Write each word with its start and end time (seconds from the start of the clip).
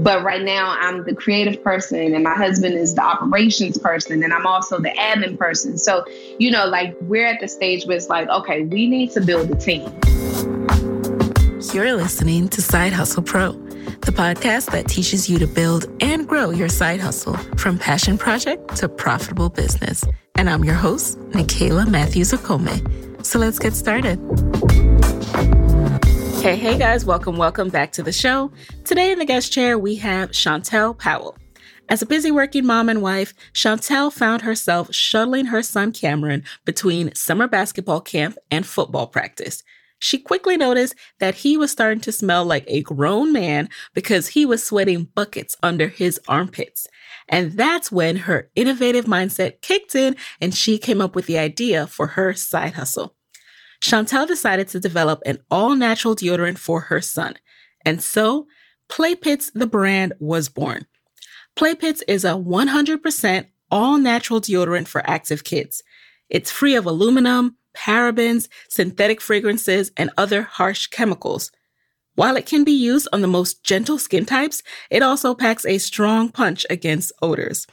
But 0.00 0.24
right 0.24 0.40
now, 0.40 0.76
I'm 0.80 1.04
the 1.04 1.14
creative 1.14 1.62
person, 1.62 2.14
and 2.14 2.24
my 2.24 2.32
husband 2.32 2.74
is 2.74 2.94
the 2.94 3.02
operations 3.02 3.76
person, 3.76 4.22
and 4.22 4.32
I'm 4.32 4.46
also 4.46 4.80
the 4.80 4.88
admin 4.88 5.36
person. 5.38 5.76
So, 5.76 6.06
you 6.38 6.50
know, 6.50 6.64
like 6.64 6.96
we're 7.02 7.26
at 7.26 7.38
the 7.38 7.48
stage 7.48 7.84
where 7.84 7.98
it's 7.98 8.08
like, 8.08 8.26
okay, 8.30 8.62
we 8.62 8.86
need 8.86 9.10
to 9.10 9.20
build 9.20 9.50
a 9.50 9.56
team. 9.56 9.92
You're 11.74 11.92
listening 11.92 12.48
to 12.48 12.62
Side 12.62 12.94
Hustle 12.94 13.22
Pro, 13.22 13.52
the 13.52 14.12
podcast 14.12 14.70
that 14.72 14.88
teaches 14.88 15.28
you 15.28 15.38
to 15.38 15.46
build 15.46 15.84
and 16.00 16.26
grow 16.26 16.48
your 16.48 16.70
side 16.70 17.00
hustle 17.00 17.36
from 17.58 17.78
passion 17.78 18.16
project 18.16 18.76
to 18.76 18.88
profitable 18.88 19.50
business. 19.50 20.02
And 20.36 20.48
I'm 20.48 20.64
your 20.64 20.76
host, 20.76 21.18
Nicaila 21.32 21.86
Matthews 21.86 22.32
Okome. 22.32 23.26
So 23.26 23.38
let's 23.38 23.58
get 23.58 23.74
started. 23.74 24.18
Hey, 26.40 26.56
hey 26.56 26.78
guys, 26.78 27.04
welcome, 27.04 27.36
welcome 27.36 27.68
back 27.68 27.92
to 27.92 28.02
the 28.02 28.14
show. 28.14 28.50
Today 28.86 29.12
in 29.12 29.18
the 29.18 29.26
guest 29.26 29.52
chair, 29.52 29.78
we 29.78 29.96
have 29.96 30.30
Chantel 30.30 30.96
Powell. 30.96 31.36
As 31.90 32.00
a 32.00 32.06
busy 32.06 32.30
working 32.30 32.64
mom 32.64 32.88
and 32.88 33.02
wife, 33.02 33.34
Chantel 33.52 34.10
found 34.10 34.40
herself 34.40 34.92
shuttling 34.94 35.44
her 35.44 35.62
son 35.62 35.92
Kameron 35.92 36.42
between 36.64 37.14
summer 37.14 37.46
basketball 37.46 38.00
camp 38.00 38.38
and 38.50 38.64
football 38.64 39.06
practice. 39.06 39.62
She 39.98 40.16
quickly 40.16 40.56
noticed 40.56 40.94
that 41.18 41.34
he 41.34 41.58
was 41.58 41.70
starting 41.70 42.00
to 42.00 42.10
smell 42.10 42.46
like 42.46 42.64
a 42.68 42.80
grown 42.80 43.34
man 43.34 43.68
because 43.92 44.28
he 44.28 44.46
was 44.46 44.64
sweating 44.64 45.08
buckets 45.14 45.58
under 45.62 45.88
his 45.88 46.18
armpits. 46.26 46.86
And 47.28 47.52
that's 47.52 47.92
when 47.92 48.16
her 48.16 48.50
innovative 48.56 49.04
mindset 49.04 49.60
kicked 49.60 49.94
in 49.94 50.16
and 50.40 50.54
she 50.54 50.78
came 50.78 51.02
up 51.02 51.14
with 51.14 51.26
the 51.26 51.38
idea 51.38 51.86
for 51.86 52.06
her 52.06 52.32
side 52.32 52.72
hustle. 52.72 53.14
Chantel 53.80 54.26
decided 54.26 54.68
to 54.68 54.80
develop 54.80 55.22
an 55.24 55.38
all 55.50 55.74
natural 55.74 56.14
deodorant 56.14 56.58
for 56.58 56.80
her 56.82 57.00
son. 57.00 57.34
And 57.84 58.02
so, 58.02 58.46
Playpits, 58.90 59.52
the 59.54 59.66
brand, 59.66 60.14
was 60.18 60.48
born. 60.48 60.84
Playpits 61.56 62.02
is 62.08 62.24
a 62.24 62.30
100% 62.30 63.46
all 63.70 63.98
natural 63.98 64.40
deodorant 64.40 64.88
for 64.88 65.08
active 65.08 65.44
kids. 65.44 65.82
It's 66.28 66.50
free 66.50 66.74
of 66.74 66.86
aluminum, 66.86 67.56
parabens, 67.76 68.48
synthetic 68.68 69.20
fragrances, 69.20 69.92
and 69.96 70.10
other 70.18 70.42
harsh 70.42 70.88
chemicals. 70.88 71.52
While 72.16 72.36
it 72.36 72.46
can 72.46 72.64
be 72.64 72.72
used 72.72 73.08
on 73.12 73.20
the 73.20 73.28
most 73.28 73.62
gentle 73.62 73.96
skin 73.96 74.26
types, 74.26 74.62
it 74.90 75.02
also 75.02 75.34
packs 75.34 75.64
a 75.64 75.78
strong 75.78 76.28
punch 76.28 76.66
against 76.68 77.12
odors. 77.22 77.66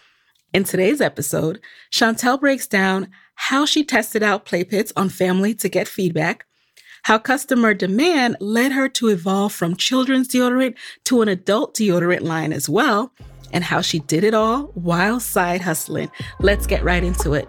In 0.54 0.64
today's 0.64 1.02
episode, 1.02 1.60
Chantel 1.92 2.40
breaks 2.40 2.68
down 2.68 3.10
how 3.38 3.66
she 3.66 3.84
tested 3.84 4.24
out 4.24 4.46
Playpits 4.46 4.92
on 4.98 5.10
family 5.10 5.54
to 5.56 5.70
get 5.70 5.88
feedback, 5.88 6.46
how 7.04 7.18
customer 7.18 7.74
demand 7.74 8.36
led 8.42 8.74
her 8.74 8.90
to 8.90 9.08
evolve 9.08 9.54
from 9.54 9.78
children's 9.78 10.28
deodorant 10.28 10.76
to 11.06 11.22
an 11.22 11.30
adult 11.30 11.74
deodorant 11.76 12.22
line 12.22 12.52
as 12.52 12.68
well, 12.68 13.14
and 13.54 13.64
how 13.64 13.80
she 13.80 14.00
did 14.00 14.26
it 14.26 14.34
all 14.34 14.64
while 14.74 15.20
side 15.20 15.62
hustling. 15.62 16.12
Let's 16.42 16.68
get 16.68 16.84
right 16.84 17.04
into 17.04 17.34
it. 17.34 17.48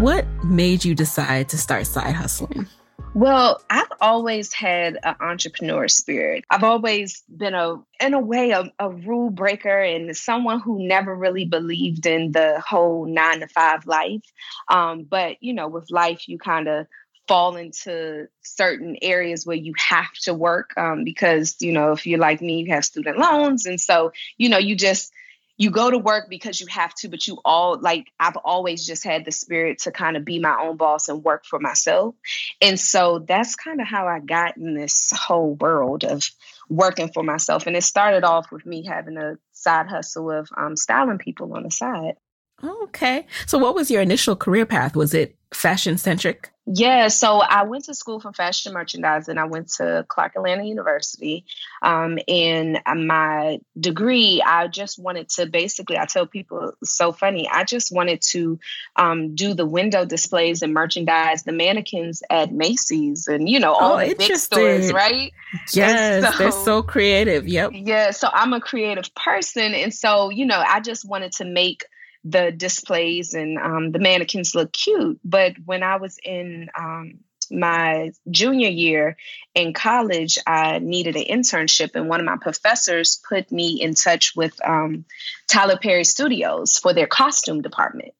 What 0.00 0.26
made 0.44 0.84
you 0.84 0.94
decide 0.94 1.48
to 1.48 1.58
start 1.58 1.86
side 1.86 2.14
hustling? 2.14 2.68
Well, 3.16 3.62
I've 3.70 3.90
always 3.98 4.52
had 4.52 4.98
an 5.02 5.14
entrepreneur 5.20 5.88
spirit. 5.88 6.44
I've 6.50 6.64
always 6.64 7.22
been 7.34 7.54
a, 7.54 7.76
in 7.98 8.12
a 8.12 8.20
way, 8.20 8.50
a, 8.50 8.70
a, 8.78 8.90
rule 8.90 9.30
breaker 9.30 9.80
and 9.80 10.14
someone 10.14 10.60
who 10.60 10.86
never 10.86 11.16
really 11.16 11.46
believed 11.46 12.04
in 12.04 12.32
the 12.32 12.60
whole 12.60 13.06
nine 13.06 13.40
to 13.40 13.48
five 13.48 13.86
life. 13.86 14.20
Um, 14.68 15.04
but 15.04 15.38
you 15.40 15.54
know, 15.54 15.66
with 15.66 15.90
life, 15.90 16.28
you 16.28 16.36
kind 16.36 16.68
of 16.68 16.88
fall 17.26 17.56
into 17.56 18.28
certain 18.42 18.98
areas 19.00 19.46
where 19.46 19.56
you 19.56 19.72
have 19.78 20.12
to 20.24 20.34
work 20.34 20.76
um, 20.76 21.02
because 21.02 21.56
you 21.60 21.72
know, 21.72 21.92
if 21.92 22.06
you're 22.06 22.18
like 22.18 22.42
me, 22.42 22.64
you 22.64 22.74
have 22.74 22.84
student 22.84 23.16
loans, 23.16 23.64
and 23.64 23.80
so 23.80 24.12
you 24.36 24.50
know, 24.50 24.58
you 24.58 24.76
just 24.76 25.10
you 25.56 25.70
go 25.70 25.90
to 25.90 25.98
work 25.98 26.28
because 26.28 26.60
you 26.60 26.66
have 26.68 26.94
to, 26.96 27.08
but 27.08 27.26
you 27.26 27.38
all 27.44 27.78
like 27.78 28.12
I've 28.20 28.36
always 28.36 28.86
just 28.86 29.04
had 29.04 29.24
the 29.24 29.32
spirit 29.32 29.80
to 29.80 29.90
kind 29.90 30.16
of 30.16 30.24
be 30.24 30.38
my 30.38 30.56
own 30.60 30.76
boss 30.76 31.08
and 31.08 31.24
work 31.24 31.44
for 31.44 31.58
myself. 31.58 32.14
And 32.60 32.78
so 32.78 33.20
that's 33.20 33.56
kind 33.56 33.80
of 33.80 33.86
how 33.86 34.06
I 34.06 34.20
got 34.20 34.56
in 34.56 34.74
this 34.74 35.12
whole 35.14 35.54
world 35.54 36.04
of 36.04 36.28
working 36.68 37.10
for 37.12 37.22
myself. 37.22 37.66
And 37.66 37.76
it 37.76 37.82
started 37.82 38.24
off 38.24 38.50
with 38.50 38.66
me 38.66 38.84
having 38.84 39.16
a 39.16 39.38
side 39.52 39.86
hustle 39.86 40.30
of 40.30 40.48
um, 40.56 40.76
styling 40.76 41.18
people 41.18 41.54
on 41.54 41.62
the 41.62 41.70
side. 41.70 42.16
Okay. 42.62 43.26
So 43.46 43.58
what 43.58 43.74
was 43.74 43.90
your 43.90 44.02
initial 44.02 44.36
career 44.36 44.66
path? 44.66 44.96
Was 44.96 45.14
it 45.14 45.36
fashion 45.52 45.98
centric? 45.98 46.50
Yeah, 46.68 47.06
so 47.08 47.38
I 47.38 47.62
went 47.62 47.84
to 47.84 47.94
school 47.94 48.18
for 48.18 48.32
fashion 48.32 48.72
merchandising. 48.72 49.38
I 49.38 49.44
went 49.44 49.68
to 49.74 50.04
Clark 50.08 50.34
Atlanta 50.34 50.64
University. 50.64 51.44
Um, 51.80 52.18
and 52.26 52.80
my 52.84 53.60
degree, 53.78 54.42
I 54.44 54.66
just 54.66 54.98
wanted 54.98 55.28
to 55.30 55.46
basically, 55.46 55.96
I 55.96 56.06
tell 56.06 56.26
people, 56.26 56.72
so 56.82 57.12
funny, 57.12 57.48
I 57.48 57.62
just 57.62 57.92
wanted 57.92 58.20
to 58.32 58.58
um, 58.96 59.36
do 59.36 59.54
the 59.54 59.64
window 59.64 60.04
displays 60.04 60.62
and 60.62 60.74
merchandise 60.74 61.44
the 61.44 61.52
mannequins 61.52 62.24
at 62.30 62.52
Macy's 62.52 63.28
and, 63.28 63.48
you 63.48 63.60
know, 63.60 63.72
all 63.72 64.00
oh, 64.00 64.04
the 64.04 64.14
big 64.14 64.34
stores, 64.34 64.92
right? 64.92 65.32
Yes, 65.72 66.32
so, 66.32 66.38
they're 66.38 66.50
so 66.50 66.82
creative. 66.82 67.46
Yep. 67.46 67.72
Yeah, 67.74 68.10
so 68.10 68.28
I'm 68.32 68.52
a 68.52 68.60
creative 68.60 69.14
person. 69.14 69.72
And 69.72 69.94
so, 69.94 70.30
you 70.30 70.44
know, 70.44 70.60
I 70.66 70.80
just 70.80 71.08
wanted 71.08 71.30
to 71.34 71.44
make 71.44 71.84
the 72.28 72.50
displays 72.50 73.34
and 73.34 73.58
um, 73.58 73.92
the 73.92 73.98
mannequins 73.98 74.54
look 74.54 74.72
cute. 74.72 75.20
But 75.24 75.54
when 75.64 75.82
I 75.82 75.96
was 75.96 76.18
in 76.22 76.68
um, 76.78 77.20
my 77.50 78.10
junior 78.28 78.68
year 78.68 79.16
in 79.54 79.72
college, 79.72 80.38
I 80.46 80.80
needed 80.80 81.16
an 81.16 81.24
internship, 81.24 81.94
and 81.94 82.08
one 82.08 82.20
of 82.20 82.26
my 82.26 82.36
professors 82.36 83.20
put 83.28 83.52
me 83.52 83.80
in 83.80 83.94
touch 83.94 84.34
with 84.34 84.54
um, 84.66 85.04
Tyler 85.46 85.78
Perry 85.80 86.04
Studios 86.04 86.78
for 86.78 86.92
their 86.92 87.06
costume 87.06 87.62
department. 87.62 88.12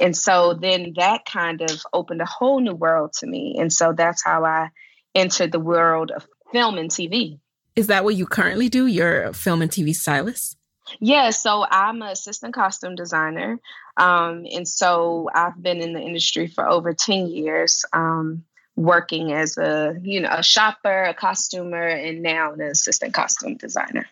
And 0.00 0.16
so 0.16 0.54
then 0.54 0.94
that 0.96 1.24
kind 1.26 1.60
of 1.60 1.82
opened 1.92 2.22
a 2.22 2.26
whole 2.26 2.60
new 2.60 2.74
world 2.74 3.12
to 3.18 3.26
me. 3.26 3.56
And 3.60 3.72
so 3.72 3.92
that's 3.92 4.24
how 4.24 4.44
I 4.44 4.70
entered 5.14 5.52
the 5.52 5.60
world 5.60 6.10
of 6.10 6.26
film 6.50 6.78
and 6.78 6.90
TV. 6.90 7.38
Is 7.76 7.86
that 7.88 8.04
what 8.04 8.16
you 8.16 8.26
currently 8.26 8.68
do? 8.68 8.86
You're 8.86 9.24
a 9.24 9.32
film 9.32 9.62
and 9.62 9.70
TV 9.70 9.94
stylist? 9.94 10.56
Yeah, 10.98 11.30
so 11.30 11.64
I'm 11.70 12.02
an 12.02 12.08
assistant 12.08 12.54
costume 12.54 12.94
designer. 12.94 13.58
Um, 13.96 14.46
and 14.52 14.66
so 14.66 15.28
I've 15.34 15.60
been 15.62 15.80
in 15.80 15.92
the 15.92 16.00
industry 16.00 16.46
for 16.46 16.68
over 16.68 16.92
10 16.92 17.28
years, 17.28 17.84
um, 17.92 18.44
working 18.76 19.32
as 19.32 19.58
a, 19.58 19.96
you 20.02 20.20
know, 20.20 20.30
a 20.30 20.42
shopper, 20.42 21.04
a 21.04 21.14
costumer, 21.14 21.86
and 21.86 22.22
now 22.22 22.52
an 22.52 22.60
assistant 22.62 23.14
costume 23.14 23.56
designer. 23.56 24.06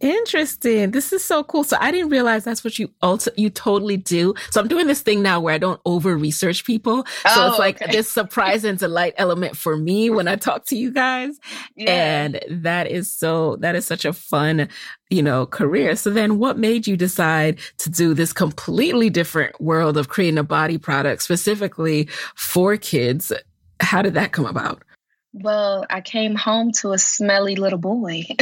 Interesting. 0.00 0.92
This 0.92 1.12
is 1.12 1.24
so 1.24 1.42
cool. 1.42 1.64
So 1.64 1.76
I 1.80 1.90
didn't 1.90 2.10
realize 2.10 2.44
that's 2.44 2.62
what 2.62 2.78
you 2.78 2.88
also 3.02 3.32
you 3.36 3.50
totally 3.50 3.96
do. 3.96 4.32
So 4.52 4.60
I'm 4.60 4.68
doing 4.68 4.86
this 4.86 5.00
thing 5.00 5.22
now 5.22 5.40
where 5.40 5.52
I 5.52 5.58
don't 5.58 5.80
over 5.84 6.16
research 6.16 6.64
people. 6.64 7.04
So 7.26 7.44
oh, 7.44 7.48
it's 7.48 7.58
like 7.58 7.82
okay. 7.82 7.90
this 7.90 8.08
surprise 8.08 8.62
and 8.62 8.78
delight 8.78 9.14
element 9.16 9.56
for 9.56 9.76
me 9.76 10.08
when 10.08 10.28
I 10.28 10.36
talk 10.36 10.66
to 10.66 10.76
you 10.76 10.92
guys. 10.92 11.36
Yeah. 11.74 11.90
And 11.90 12.40
that 12.48 12.86
is 12.86 13.12
so 13.12 13.56
that 13.56 13.74
is 13.74 13.86
such 13.86 14.04
a 14.04 14.12
fun, 14.12 14.68
you 15.10 15.22
know, 15.22 15.46
career. 15.46 15.96
So 15.96 16.10
then 16.10 16.38
what 16.38 16.58
made 16.58 16.86
you 16.86 16.96
decide 16.96 17.58
to 17.78 17.90
do 17.90 18.14
this 18.14 18.32
completely 18.32 19.10
different 19.10 19.60
world 19.60 19.96
of 19.96 20.08
creating 20.08 20.38
a 20.38 20.44
body 20.44 20.78
product 20.78 21.22
specifically 21.22 22.08
for 22.36 22.76
kids? 22.76 23.32
How 23.80 24.02
did 24.02 24.14
that 24.14 24.30
come 24.30 24.46
about? 24.46 24.84
Well, 25.32 25.84
I 25.90 26.00
came 26.00 26.34
home 26.34 26.72
to 26.80 26.92
a 26.92 26.98
smelly 26.98 27.56
little 27.56 27.78
boy. 27.78 28.24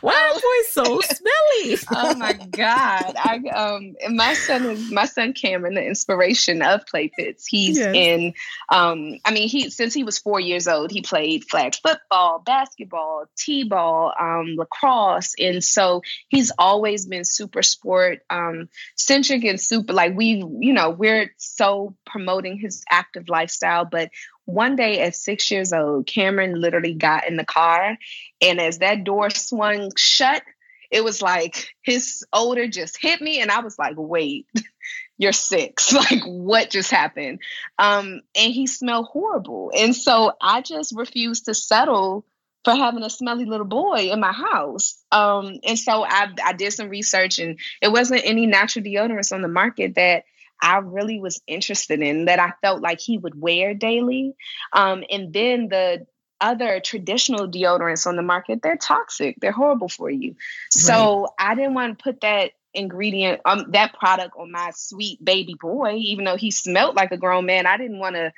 Why 0.00 0.30
are 0.30 0.34
boys 0.34 0.68
so 0.70 1.00
smelly? 1.00 1.78
oh 1.90 2.14
my 2.14 2.32
god! 2.32 3.14
I 3.16 3.40
um, 3.54 3.96
my 4.14 4.34
son 4.34 4.66
is 4.66 4.92
my 4.92 5.06
son 5.06 5.32
Kameron, 5.32 5.74
the 5.74 5.84
inspiration 5.84 6.62
of 6.62 6.86
Playpits. 6.86 7.46
He's 7.46 7.78
yes. 7.78 7.94
in 7.94 8.34
um, 8.68 9.18
I 9.24 9.32
mean, 9.32 9.48
he 9.48 9.70
since 9.70 9.94
he 9.94 10.04
was 10.04 10.18
four 10.18 10.38
years 10.38 10.68
old, 10.68 10.90
he 10.92 11.02
played 11.02 11.44
flag 11.44 11.74
football, 11.74 12.38
basketball, 12.38 13.24
t-ball, 13.36 14.12
um, 14.18 14.54
lacrosse, 14.56 15.34
and 15.40 15.64
so 15.64 16.02
he's 16.28 16.52
always 16.58 17.06
been 17.06 17.24
super 17.24 17.62
sport 17.62 18.20
um, 18.30 18.68
centric 18.94 19.44
and 19.44 19.60
super 19.60 19.92
like 19.92 20.16
we, 20.16 20.44
you 20.60 20.72
know, 20.72 20.90
we're 20.90 21.32
so 21.36 21.96
promoting 22.06 22.58
his 22.58 22.84
active 22.90 23.28
lifestyle, 23.28 23.84
but 23.84 24.10
one 24.46 24.76
day 24.76 25.00
at 25.00 25.14
six 25.14 25.50
years 25.50 25.72
old, 25.72 26.06
Kameron 26.06 26.56
literally 26.56 26.94
got 26.94 27.28
in 27.28 27.36
the 27.36 27.44
car. 27.44 27.98
And 28.40 28.60
as 28.60 28.78
that 28.78 29.04
door 29.04 29.28
swung 29.28 29.90
shut, 29.96 30.42
it 30.90 31.04
was 31.04 31.20
like 31.20 31.74
his 31.82 32.24
odor 32.32 32.68
just 32.68 33.00
hit 33.00 33.20
me. 33.20 33.40
And 33.40 33.50
I 33.50 33.60
was 33.60 33.78
like, 33.78 33.94
wait, 33.96 34.46
you're 35.18 35.32
six. 35.32 35.92
Like, 35.92 36.22
what 36.24 36.70
just 36.70 36.90
happened? 36.90 37.40
Um, 37.78 38.20
and 38.36 38.52
he 38.52 38.66
smelled 38.66 39.06
horrible. 39.06 39.72
And 39.76 39.94
so 39.94 40.32
I 40.40 40.62
just 40.62 40.94
refused 40.96 41.46
to 41.46 41.54
settle 41.54 42.24
for 42.64 42.74
having 42.74 43.02
a 43.02 43.10
smelly 43.10 43.44
little 43.44 43.66
boy 43.66 44.10
in 44.10 44.20
my 44.20 44.32
house. 44.32 45.02
Um, 45.12 45.58
and 45.64 45.78
so 45.78 46.04
I, 46.04 46.28
I 46.44 46.52
did 46.52 46.72
some 46.72 46.88
research, 46.88 47.38
and 47.38 47.58
it 47.80 47.92
wasn't 47.92 48.22
any 48.24 48.46
natural 48.46 48.84
deodorants 48.84 49.32
on 49.32 49.40
the 49.40 49.48
market 49.48 49.94
that 49.94 50.24
I 50.60 50.78
really 50.78 51.20
was 51.20 51.40
interested 51.46 52.00
in 52.00 52.26
that 52.26 52.38
I 52.38 52.52
felt 52.62 52.82
like 52.82 53.00
he 53.00 53.18
would 53.18 53.40
wear 53.40 53.74
daily. 53.74 54.34
Um, 54.72 55.04
and 55.10 55.32
then 55.32 55.68
the 55.68 56.06
other 56.40 56.80
traditional 56.80 57.48
deodorants 57.48 58.06
on 58.06 58.16
the 58.16 58.22
market, 58.22 58.60
they're 58.62 58.76
toxic. 58.76 59.36
They're 59.40 59.52
horrible 59.52 59.88
for 59.88 60.10
you. 60.10 60.30
Right. 60.30 60.36
So 60.70 61.28
I 61.38 61.54
didn't 61.54 61.74
want 61.74 61.98
to 61.98 62.02
put 62.02 62.20
that 62.20 62.52
ingredient, 62.74 63.40
um, 63.44 63.70
that 63.70 63.94
product 63.94 64.34
on 64.38 64.52
my 64.52 64.70
sweet 64.74 65.24
baby 65.24 65.54
boy, 65.60 65.94
even 65.94 66.24
though 66.24 66.36
he 66.36 66.50
smelled 66.50 66.96
like 66.96 67.12
a 67.12 67.16
grown 67.16 67.46
man. 67.46 67.66
I 67.66 67.76
didn't 67.78 67.98
want 67.98 68.16
to 68.16 68.32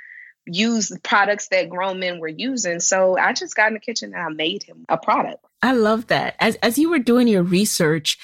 use 0.47 0.89
the 0.89 1.01
products 1.01 1.49
that 1.49 1.69
grown 1.69 1.99
men 1.99 2.21
were 2.21 2.29
using. 2.29 2.81
So 2.81 3.19
I 3.19 3.33
just 3.33 3.55
got 3.55 3.69
in 3.69 3.75
the 3.75 3.81
kitchen 3.81 4.15
and 4.15 4.23
I 4.23 4.29
made 4.29 4.63
him 4.63 4.85
a 4.89 4.97
product. 4.97 5.45
I 5.63 5.73
love 5.73 6.07
that. 6.07 6.37
As 6.39 6.55
as 6.57 6.79
you 6.79 6.91
were 6.91 6.99
doing 6.99 7.29
your 7.29 7.43
research, 7.43 8.19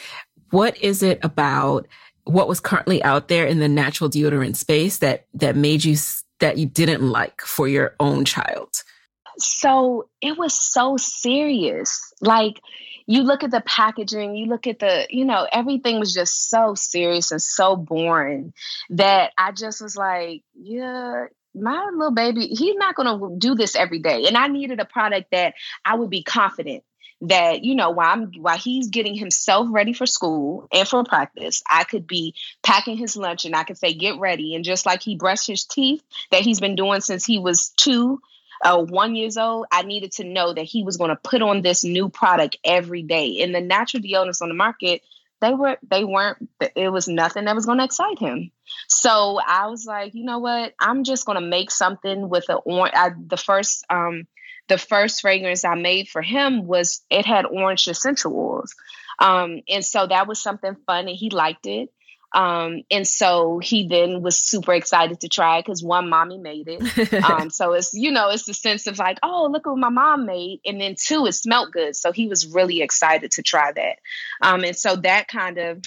what 0.50 0.80
is 0.80 1.02
it 1.02 1.18
about 1.22 1.86
what 2.24 2.48
was 2.48 2.60
currently 2.60 3.02
out 3.02 3.28
there 3.28 3.46
in 3.46 3.58
the 3.58 3.68
natural 3.68 4.10
deodorant 4.10 4.56
space 4.56 4.98
that 4.98 5.26
that 5.34 5.56
made 5.56 5.84
you 5.84 5.96
that 6.40 6.58
you 6.58 6.66
didn't 6.66 7.08
like 7.08 7.40
for 7.42 7.68
your 7.68 7.94
own 8.00 8.24
child? 8.24 8.82
So 9.38 10.08
it 10.20 10.38
was 10.38 10.54
so 10.54 10.96
serious. 10.96 12.12
Like 12.20 12.60
you 13.06 13.22
look 13.22 13.42
at 13.42 13.50
the 13.50 13.60
packaging, 13.60 14.34
you 14.34 14.46
look 14.46 14.66
at 14.66 14.78
the, 14.78 15.06
you 15.10 15.24
know, 15.24 15.46
everything 15.52 15.98
was 15.98 16.14
just 16.14 16.48
so 16.48 16.74
serious 16.74 17.30
and 17.30 17.42
so 17.42 17.76
boring 17.76 18.54
that 18.90 19.32
I 19.36 19.52
just 19.52 19.82
was 19.82 19.96
like, 19.96 20.42
yeah, 20.54 21.26
my 21.54 21.90
little 21.92 22.10
baby, 22.10 22.46
he's 22.46 22.76
not 22.76 22.94
going 22.94 23.18
to 23.18 23.36
do 23.38 23.54
this 23.54 23.76
every 23.76 23.98
day. 23.98 24.24
And 24.26 24.36
I 24.36 24.48
needed 24.48 24.80
a 24.80 24.84
product 24.84 25.30
that 25.32 25.54
I 25.84 25.96
would 25.96 26.10
be 26.10 26.22
confident 26.22 26.82
that 27.28 27.64
you 27.64 27.74
know 27.74 27.90
while 27.90 28.12
I'm 28.12 28.32
while 28.40 28.58
he's 28.58 28.88
getting 28.88 29.14
himself 29.14 29.68
ready 29.70 29.92
for 29.92 30.06
school 30.06 30.68
and 30.72 30.86
for 30.86 31.04
practice, 31.04 31.62
I 31.70 31.84
could 31.84 32.06
be 32.06 32.34
packing 32.62 32.96
his 32.96 33.16
lunch 33.16 33.44
and 33.44 33.54
I 33.56 33.64
could 33.64 33.78
say 33.78 33.94
get 33.94 34.18
ready 34.18 34.54
and 34.54 34.64
just 34.64 34.86
like 34.86 35.02
he 35.02 35.16
brushed 35.16 35.46
his 35.46 35.64
teeth 35.64 36.02
that 36.30 36.42
he's 36.42 36.60
been 36.60 36.76
doing 36.76 37.00
since 37.00 37.24
he 37.24 37.38
was 37.38 37.68
two. 37.70 38.20
Uh, 38.62 38.82
one 38.82 39.14
years 39.14 39.36
old, 39.36 39.66
I 39.70 39.82
needed 39.82 40.12
to 40.12 40.24
know 40.24 40.54
that 40.54 40.62
he 40.62 40.84
was 40.84 40.96
going 40.96 41.10
to 41.10 41.16
put 41.16 41.42
on 41.42 41.60
this 41.60 41.84
new 41.84 42.08
product 42.08 42.56
every 42.64 43.02
day. 43.02 43.42
And 43.42 43.54
the 43.54 43.60
natural 43.60 44.02
deodorants 44.02 44.40
on 44.40 44.48
the 44.48 44.54
market, 44.54 45.02
they 45.40 45.52
were 45.52 45.76
they 45.90 46.04
weren't. 46.04 46.48
It 46.74 46.88
was 46.88 47.08
nothing 47.08 47.44
that 47.44 47.54
was 47.54 47.66
going 47.66 47.78
to 47.78 47.84
excite 47.84 48.18
him. 48.18 48.52
So 48.88 49.38
I 49.46 49.66
was 49.66 49.84
like, 49.84 50.14
you 50.14 50.24
know 50.24 50.38
what? 50.38 50.72
I'm 50.80 51.04
just 51.04 51.26
going 51.26 51.38
to 51.38 51.46
make 51.46 51.70
something 51.70 52.28
with 52.28 52.46
the 52.46 52.54
orange. 52.54 52.94
The 53.28 53.36
first 53.36 53.84
um, 53.90 54.26
the 54.68 54.78
first 54.78 55.20
fragrance 55.20 55.64
I 55.64 55.74
made 55.74 56.08
for 56.08 56.22
him 56.22 56.66
was 56.66 57.02
it 57.10 57.26
had 57.26 57.46
orange 57.46 57.86
essential 57.86 58.34
oils. 58.34 58.74
Um, 59.20 59.60
and 59.68 59.84
so 59.84 60.06
that 60.06 60.26
was 60.26 60.42
something 60.42 60.76
fun 60.86 61.08
and 61.08 61.16
he 61.16 61.30
liked 61.30 61.66
it. 61.66 61.90
Um, 62.34 62.82
and 62.90 63.06
so 63.06 63.60
he 63.60 63.86
then 63.86 64.20
was 64.20 64.36
super 64.36 64.74
excited 64.74 65.20
to 65.20 65.28
try 65.28 65.58
it 65.58 65.66
because 65.66 65.84
one, 65.84 66.08
mommy 66.08 66.38
made 66.38 66.66
it. 66.68 67.24
Um, 67.24 67.48
so 67.48 67.72
it's, 67.72 67.94
you 67.94 68.10
know, 68.10 68.30
it's 68.30 68.44
the 68.44 68.54
sense 68.54 68.86
of 68.86 68.98
like, 68.98 69.18
oh, 69.22 69.48
look 69.50 69.66
what 69.66 69.78
my 69.78 69.88
mom 69.88 70.26
made. 70.26 70.60
And 70.66 70.80
then 70.80 70.96
two, 70.98 71.26
it 71.26 71.32
smelled 71.32 71.72
good. 71.72 71.94
So 71.94 72.10
he 72.10 72.26
was 72.26 72.46
really 72.46 72.82
excited 72.82 73.30
to 73.32 73.42
try 73.42 73.70
that. 73.72 73.98
Um, 74.42 74.64
and 74.64 74.76
so 74.76 74.96
that 74.96 75.28
kind 75.28 75.58
of 75.58 75.84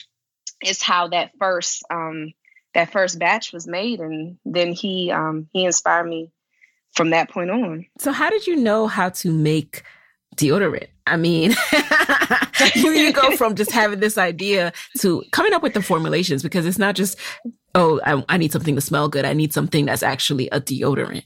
is 0.63 0.81
how 0.81 1.09
that 1.09 1.31
first, 1.37 1.83
um, 1.91 2.33
that 2.73 2.91
first 2.91 3.19
batch 3.19 3.51
was 3.51 3.67
made. 3.67 3.99
And 3.99 4.37
then 4.45 4.71
he, 4.71 5.11
um, 5.11 5.49
he 5.51 5.65
inspired 5.65 6.07
me 6.07 6.31
from 6.93 7.09
that 7.11 7.29
point 7.29 7.49
on. 7.49 7.85
So, 7.97 8.11
how 8.11 8.29
did 8.29 8.47
you 8.47 8.55
know 8.55 8.87
how 8.87 9.09
to 9.09 9.31
make 9.31 9.83
deodorant? 10.35 10.87
I 11.05 11.17
mean, 11.17 11.55
you 12.75 13.13
go 13.13 13.31
from 13.37 13.55
just 13.55 13.71
having 13.71 13.99
this 13.99 14.17
idea 14.17 14.73
to 14.99 15.23
coming 15.31 15.53
up 15.53 15.63
with 15.63 15.73
the 15.73 15.81
formulations 15.81 16.43
because 16.43 16.65
it's 16.65 16.77
not 16.77 16.95
just, 16.95 17.17
oh, 17.75 17.99
I, 18.05 18.23
I 18.29 18.37
need 18.37 18.51
something 18.51 18.75
to 18.75 18.81
smell 18.81 19.07
good. 19.09 19.25
I 19.25 19.33
need 19.33 19.53
something 19.53 19.85
that's 19.85 20.03
actually 20.03 20.49
a 20.49 20.59
deodorant. 20.59 21.23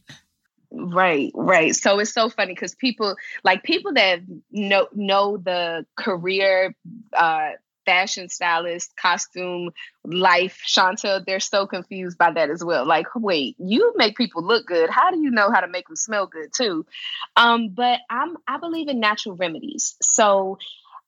Right, 0.71 1.31
right. 1.35 1.75
So 1.75 1.99
it's 1.99 2.13
so 2.13 2.29
funny 2.29 2.53
because 2.53 2.75
people 2.75 3.15
like 3.43 3.63
people 3.63 3.93
that 3.93 4.21
know 4.51 4.87
know 4.93 5.37
the 5.37 5.85
career 5.97 6.73
uh 7.13 7.49
fashion 7.91 8.29
stylist, 8.29 8.95
costume, 8.95 9.71
life, 10.05 10.61
Chantel, 10.65 11.25
they're 11.25 11.41
so 11.41 11.67
confused 11.67 12.17
by 12.17 12.31
that 12.31 12.49
as 12.49 12.63
well. 12.63 12.85
Like, 12.85 13.07
wait, 13.17 13.57
you 13.59 13.93
make 13.97 14.15
people 14.15 14.41
look 14.41 14.65
good. 14.65 14.89
How 14.89 15.11
do 15.11 15.19
you 15.19 15.29
know 15.29 15.51
how 15.51 15.59
to 15.59 15.67
make 15.67 15.87
them 15.87 15.97
smell 15.97 16.25
good 16.25 16.53
too? 16.55 16.85
Um, 17.35 17.69
but 17.69 17.99
I'm 18.09 18.37
I 18.47 18.59
believe 18.59 18.87
in 18.87 19.01
natural 19.01 19.35
remedies. 19.35 19.97
So 20.01 20.57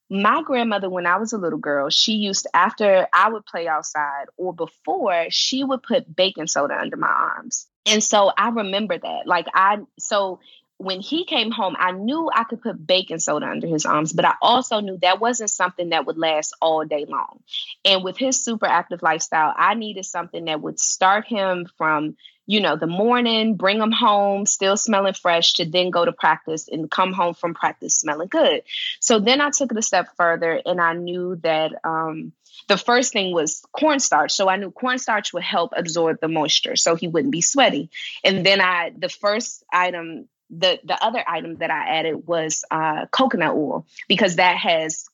my 0.10 0.44
grandmother, 0.44 0.90
when 0.90 1.06
I 1.06 1.18
was 1.18 1.32
a 1.32 1.38
little 1.38 1.58
girl, 1.58 1.90
she 1.90 2.16
used 2.16 2.48
after 2.54 3.08
I 3.14 3.30
would 3.30 3.46
play 3.46 3.66
outside 3.70 4.26
or 4.36 4.54
before, 4.54 5.28
she 5.30 5.64
would 5.64 5.84
put 5.84 6.14
baking 6.14 6.48
soda 6.48 6.78
under 6.78 6.98
my 6.98 7.08
arms. 7.08 7.66
And 7.86 8.04
so 8.04 8.30
I 8.38 8.50
remember 8.50 8.98
that. 8.98 9.26
Like 9.26 9.48
I 9.54 9.78
so 10.00 10.42
when 10.84 11.00
he 11.00 11.26
came 11.26 11.52
home, 11.52 11.76
I 11.78 11.92
knew 11.92 12.30
I 12.34 12.44
could 12.44 12.62
put 12.62 12.86
baking 12.86 13.20
soda 13.20 13.48
under 13.48 13.68
his 13.68 13.86
arms, 13.86 14.14
but 14.14 14.26
I 14.26 14.34
also 14.42 14.80
knew 14.80 14.98
that 15.02 15.20
wasn't 15.20 15.50
something 15.50 15.90
that 15.90 16.06
would 16.06 16.18
last 16.18 16.56
all 16.62 16.86
day 16.86 17.06
long. 17.08 17.40
And 17.86 18.04
with 18.04 18.18
his 18.18 18.44
super 18.44 18.66
active 18.66 19.02
lifestyle, 19.02 19.54
I 19.56 19.74
needed 19.76 20.06
something 20.06 20.46
that 20.46 20.62
would 20.62 20.80
start 20.80 21.26
him 21.26 21.68
from, 21.78 22.18
you 22.46 22.60
know, 22.60 22.76
the 22.76 22.88
morning, 22.88 23.56
bring 23.56 23.80
him 23.80 23.92
home, 23.92 24.46
still 24.46 24.76
smelling 24.76 25.14
fresh, 25.14 25.54
to 25.54 25.66
then 25.66 25.90
go 25.90 26.04
to 26.04 26.12
practice 26.12 26.68
and 26.68 26.92
come 26.92 27.14
home 27.14 27.34
from 27.34 27.54
practice 27.54 27.96
smelling 27.96 28.28
good. 28.28 28.64
So 29.00 29.20
then 29.20 29.42
I 29.42 29.50
took 29.50 29.72
it 29.72 29.78
a 29.78 29.82
step 29.82 30.10
further 30.18 30.62
and 30.66 30.82
I 30.82 30.94
knew 30.94 31.38
that 31.44 31.72
um, 31.84 32.34
the 32.68 32.78
first 32.78 33.14
thing 33.14 33.34
was 33.34 33.64
cornstarch. 33.72 34.32
So 34.32 34.50
I 34.50 34.58
knew 34.58 34.72
cornstarch 34.72 35.34
would 35.34 35.44
help 35.44 35.74
absorb 35.76 36.20
the 36.20 36.28
moisture 36.28 36.76
so 36.76 36.96
he 36.96 37.08
wouldn't 37.08 37.32
be 37.32 37.42
sweaty. 37.42 37.90
And 38.24 38.46
then 38.46 38.62
I, 38.62 38.92
the 38.96 39.10
first 39.10 39.64
item 39.72 40.28
the 40.58 40.80
the 40.84 41.04
other 41.04 41.24
item 41.28 41.58
that 41.58 41.72
I 41.72 42.00
added 42.00 42.28
was 42.28 42.64
uh, 42.70 43.06
coconut 43.12 43.56
oil 43.56 43.86
because 44.08 44.38
that 44.38 44.58
has 44.58 45.06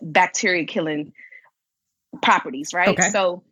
bacteria 0.00 0.64
killing 0.66 1.12
properties, 2.22 2.72
right? 2.72 2.88
Okay. 2.88 3.10
So 3.10 3.42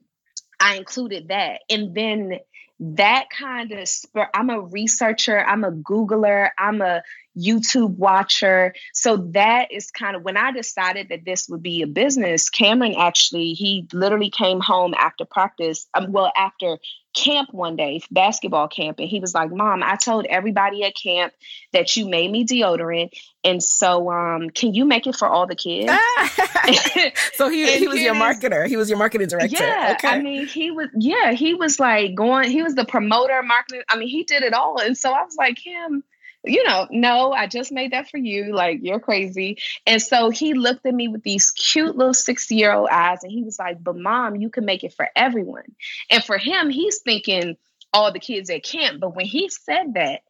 I 0.61 0.77
included 0.77 1.29
that, 1.29 1.61
and 1.69 1.95
then 1.95 2.39
that 2.81 3.27
kind 3.31 3.73
of 3.73 3.89
spur. 3.89 4.29
I'm 4.35 4.51
a 4.51 4.61
researcher. 4.61 5.39
I'm 5.39 5.65
a 5.65 5.73
Googler. 5.73 6.51
I'm 6.59 6.81
a 6.81 7.03
YouTube 7.39 7.97
watcher. 7.97 8.75
So 8.93 9.29
that 9.33 9.73
is 9.73 9.91
kind 9.91 10.17
of 10.17 10.23
when 10.23 10.37
I 10.37 10.53
decided 10.53 11.09
that 11.09 11.25
this 11.25 11.49
would 11.49 11.63
be 11.63 11.83
a 11.83 11.87
business. 11.87 12.51
Kameron 12.51 12.97
actually, 12.99 13.53
he 13.53 13.89
literally 13.93 14.31
came 14.31 14.61
home 14.61 14.95
after 14.95 15.25
practice. 15.25 15.87
Um, 15.95 16.13
well, 16.13 16.33
after 16.37 16.79
camp 17.15 17.53
one 17.53 17.77
day, 17.77 18.01
basketball 18.11 18.69
camp, 18.69 18.99
and 18.99 19.09
he 19.09 19.21
was 19.21 19.35
like, 19.35 19.51
"Mom, 19.51 19.83
I 19.83 19.97
told 19.97 20.27
everybody 20.27 20.83
at 20.85 20.95
camp 20.95 21.33
that 21.73 21.97
you 21.97 22.09
made 22.09 22.31
me 22.31 22.45
deodorant, 22.45 23.13
and 23.45 23.63
so 23.63 24.11
um, 24.11 24.51
can 24.51 24.75
you 24.75 24.85
make 24.85 25.07
it 25.07 25.17
for 25.17 25.29
all 25.29 25.47
the 25.47 25.55
kids?" 25.55 25.93
so 27.35 27.49
he 27.49 27.79
he 27.79 27.89
was 27.89 28.01
your 28.01 28.15
marketer. 28.15 28.67
He 28.67 28.77
was 28.77 28.89
your 28.89 28.99
marketing 28.99 29.29
director. 29.29 29.57
Yeah, 29.59 29.97
okay. 29.99 30.09
I 30.09 30.21
mean, 30.21 30.47
he 30.47 30.71
was. 30.71 30.89
Yeah, 30.95 31.33
he 31.33 31.55
was 31.55 31.79
like 31.79 32.15
going. 32.15 32.51
He 32.51 32.63
was 32.63 32.75
the 32.75 32.85
promoter, 32.85 33.43
marketing. 33.43 33.83
I 33.89 33.97
mean, 33.97 34.09
he 34.09 34.25
did 34.25 34.43
it 34.43 34.55
all, 34.55 34.81
and 34.81 34.97
so 34.97 35.13
I 35.13 35.23
was 35.23 35.37
like, 35.37 35.59
him 35.59 36.05
you 36.45 36.65
know, 36.65 36.89
no, 36.91 37.33
I 37.33 37.47
just 37.47 37.73
made 37.73 37.93
that 37.93 38.11
for 38.11 38.19
you. 38.19 38.55
Like, 38.55 38.81
you're 38.83 39.01
crazy. 39.01 39.59
And 39.87 40.01
so 40.03 40.31
he 40.31 40.55
looked 40.55 40.85
at 40.87 40.95
me 40.95 41.09
with 41.09 41.23
these 41.23 41.51
cute 41.51 41.97
little 41.97 42.15
60 42.15 42.55
year 42.55 42.73
old 42.73 42.89
eyes 42.91 43.23
and 43.23 43.33
he 43.33 43.43
was 43.43 43.59
like, 43.59 43.83
But 43.83 43.97
mom, 43.97 44.37
you 44.37 44.51
can 44.51 44.65
make 44.65 44.85
it 44.85 44.95
for 44.95 45.09
everyone. 45.15 45.75
And 46.11 46.25
for 46.25 46.39
him, 46.39 46.71
he's 46.71 46.99
thinking 46.99 47.57
all 47.93 48.13
the 48.13 48.19
kids 48.19 48.51
at 48.51 48.63
camp. 48.63 49.01
But 49.01 49.15
when 49.15 49.27
he 49.27 49.49
said 49.49 49.95
that, 49.95 50.23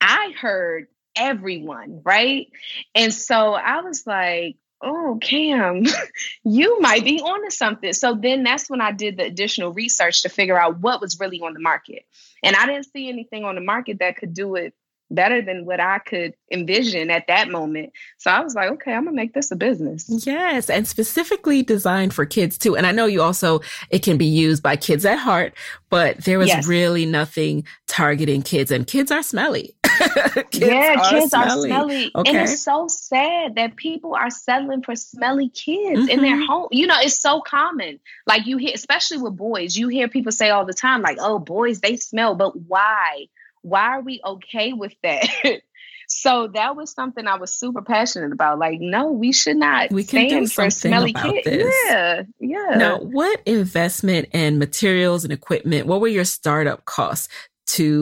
I 0.00 0.34
heard 0.38 0.86
everyone, 1.16 2.02
right? 2.04 2.48
And 2.94 3.12
so 3.12 3.54
I 3.54 3.80
was 3.80 4.06
like, 4.06 4.56
oh 4.82 5.18
cam 5.20 5.84
you 6.44 6.80
might 6.80 7.04
be 7.04 7.20
onto 7.20 7.50
something 7.50 7.92
so 7.92 8.14
then 8.14 8.42
that's 8.42 8.70
when 8.70 8.80
i 8.80 8.92
did 8.92 9.16
the 9.18 9.24
additional 9.24 9.72
research 9.72 10.22
to 10.22 10.28
figure 10.28 10.58
out 10.58 10.80
what 10.80 11.00
was 11.00 11.20
really 11.20 11.40
on 11.40 11.52
the 11.52 11.60
market 11.60 12.04
and 12.42 12.56
i 12.56 12.66
didn't 12.66 12.90
see 12.90 13.08
anything 13.08 13.44
on 13.44 13.54
the 13.54 13.60
market 13.60 13.98
that 13.98 14.16
could 14.16 14.32
do 14.32 14.54
it 14.54 14.74
better 15.10 15.42
than 15.42 15.64
what 15.64 15.80
I 15.80 15.98
could 15.98 16.34
envision 16.50 17.10
at 17.10 17.26
that 17.26 17.48
moment. 17.48 17.92
So 18.18 18.30
I 18.30 18.40
was 18.40 18.54
like, 18.54 18.70
okay, 18.72 18.92
I'm 18.92 19.04
gonna 19.04 19.16
make 19.16 19.34
this 19.34 19.50
a 19.50 19.56
business. 19.56 20.06
Yes, 20.08 20.70
and 20.70 20.86
specifically 20.86 21.62
designed 21.62 22.14
for 22.14 22.24
kids 22.24 22.56
too. 22.56 22.76
And 22.76 22.86
I 22.86 22.92
know 22.92 23.06
you 23.06 23.22
also 23.22 23.60
it 23.90 24.02
can 24.02 24.16
be 24.16 24.26
used 24.26 24.62
by 24.62 24.76
kids 24.76 25.04
at 25.04 25.18
heart, 25.18 25.54
but 25.88 26.18
there 26.24 26.38
was 26.38 26.48
yes. 26.48 26.66
really 26.66 27.06
nothing 27.06 27.64
targeting 27.86 28.42
kids, 28.42 28.70
and 28.70 28.86
kids 28.86 29.10
are 29.10 29.22
smelly. 29.22 29.74
kids 30.50 30.58
yeah, 30.58 30.96
are 30.98 31.10
kids 31.10 31.30
smelly. 31.30 31.70
are 31.72 31.74
smelly, 31.74 32.12
okay. 32.14 32.30
and 32.30 32.38
it's 32.38 32.62
so 32.62 32.86
sad 32.88 33.56
that 33.56 33.76
people 33.76 34.14
are 34.14 34.30
settling 34.30 34.82
for 34.82 34.94
smelly 34.94 35.48
kids 35.48 36.00
mm-hmm. 36.00 36.08
in 36.08 36.22
their 36.22 36.36
mm-hmm. 36.36 36.46
home. 36.46 36.68
You 36.70 36.86
know, 36.86 36.96
it's 37.00 37.18
so 37.18 37.40
common. 37.40 37.98
Like 38.26 38.46
you 38.46 38.56
hear, 38.56 38.72
especially 38.74 39.18
with 39.18 39.36
boys, 39.36 39.76
you 39.76 39.88
hear 39.88 40.08
people 40.08 40.32
say 40.32 40.50
all 40.50 40.64
the 40.64 40.72
time, 40.72 41.02
like, 41.02 41.18
"Oh, 41.20 41.38
boys, 41.38 41.80
they 41.80 41.96
smell," 41.96 42.34
but 42.34 42.56
why? 42.56 43.26
Why 43.62 43.96
are 43.96 44.00
we 44.00 44.20
okay 44.24 44.72
with 44.72 44.94
that? 45.02 45.28
so 46.08 46.48
that 46.48 46.76
was 46.76 46.92
something 46.92 47.26
I 47.26 47.36
was 47.36 47.54
super 47.54 47.82
passionate 47.82 48.32
about. 48.32 48.58
Like, 48.58 48.80
no, 48.80 49.12
we 49.12 49.32
should 49.32 49.56
not 49.56 49.90
we 49.90 50.04
can 50.04 50.46
stand 50.46 50.52
for 50.52 50.70
smelly 50.70 51.12
kids. 51.12 51.44
This. 51.44 51.74
Yeah, 51.86 52.22
yeah. 52.38 52.76
Now, 52.76 52.98
what 52.98 53.40
investment 53.46 54.28
and 54.32 54.58
materials 54.58 55.24
and 55.24 55.32
equipment? 55.32 55.86
What 55.86 56.00
were 56.00 56.08
your 56.08 56.24
startup 56.24 56.84
costs 56.84 57.28
to 57.68 58.00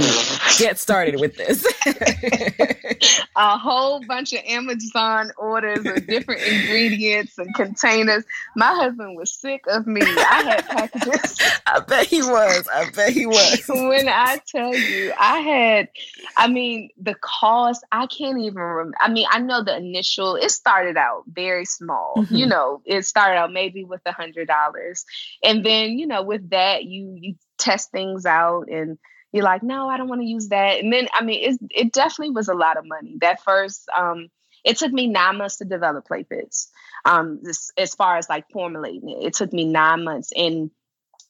get 0.59 0.79
started 0.79 1.21
with 1.21 1.37
this? 1.37 1.67
a 3.37 3.59
whole 3.59 4.05
bunch 4.07 4.33
of 4.33 4.41
Amazon 4.47 5.33
orders 5.37 5.85
of 5.87 6.07
different 6.07 6.43
ingredients 6.47 7.39
and 7.39 7.55
containers. 7.55 8.25
My 8.57 8.75
husband 8.75 9.17
was 9.17 9.33
sick 9.33 9.65
of 9.69 9.87
me. 9.87 10.01
I 10.03 10.43
had 10.43 10.67
packages. 10.69 11.39
I 11.67 11.81
bet 11.81 12.07
he 12.07 12.23
was. 12.23 12.69
I 12.73 12.91
bet 12.91 13.13
he 13.13 13.27
was. 13.27 13.63
when 13.69 14.09
I 14.09 14.41
tell 14.47 14.75
you, 14.75 15.13
I 15.19 15.39
had, 15.41 15.89
I 16.37 16.49
mean, 16.49 16.91
the 17.01 17.15
cost, 17.15 17.85
I 17.93 18.07
can't 18.07 18.39
even 18.39 18.57
remember. 18.57 18.97
I 19.01 19.09
mean, 19.11 19.27
I 19.31 19.41
know 19.41 19.63
the 19.63 19.77
initial, 19.77 20.37
it 20.37 20.51
started 20.51 20.97
out 20.97 21.25
very 21.27 21.65
small. 21.65 22.15
Mm-hmm. 22.19 22.35
You 22.35 22.47
know, 22.47 22.83
it 22.85 23.05
started 23.05 23.37
out 23.37 23.53
maybe 23.53 23.85
with 23.85 24.01
a 24.07 24.13
hundred 24.13 24.49
dollars. 24.49 25.05
And 25.43 25.65
then, 25.65 25.99
you 25.99 26.07
know, 26.07 26.23
with 26.23 26.51
that, 26.51 26.85
you 26.85 27.17
you 27.21 27.35
test 27.59 27.91
things 27.91 28.25
out 28.25 28.69
and 28.69 28.99
you're 29.33 29.45
like, 29.45 29.63
no, 29.63 29.89
I 29.89 29.97
don't 29.97 30.09
want 30.09 30.23
to 30.23 30.27
use 30.27 30.49
that. 30.49 30.81
And 30.81 30.93
then, 30.93 31.09
I 31.13 31.23
mean, 31.25 31.53
it, 31.53 31.59
it 31.71 31.93
definitely 31.93 32.35
was 32.35 32.49
a 32.49 32.55
lot 32.55 32.77
of 32.77 32.87
money. 32.87 33.17
That 33.21 33.43
first, 33.43 33.89
um, 33.97 34.29
it 34.65 34.79
took 34.79 34.93
me 34.93 35.07
nine 35.07 35.37
months 35.37 35.57
to 35.57 35.65
develop 35.65 36.07
Play 36.07 36.25
Pits. 36.25 36.71
Um, 37.05 37.41
this, 37.43 37.71
as 37.77 37.95
far 37.95 38.17
as 38.17 38.29
like 38.29 38.51
formulating 38.51 39.09
it, 39.11 39.27
it 39.27 39.35
took 39.35 39.53
me 39.53 39.65
nine 39.65 40.05
months. 40.05 40.33
And 40.35 40.71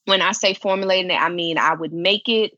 when 0.05 0.23
I 0.23 0.33
say 0.33 0.55
formulating 0.55 1.11
it, 1.11 1.21
I 1.21 1.29
mean 1.29 1.59
I 1.59 1.75
would 1.75 1.93
make 1.93 2.29
it 2.29 2.53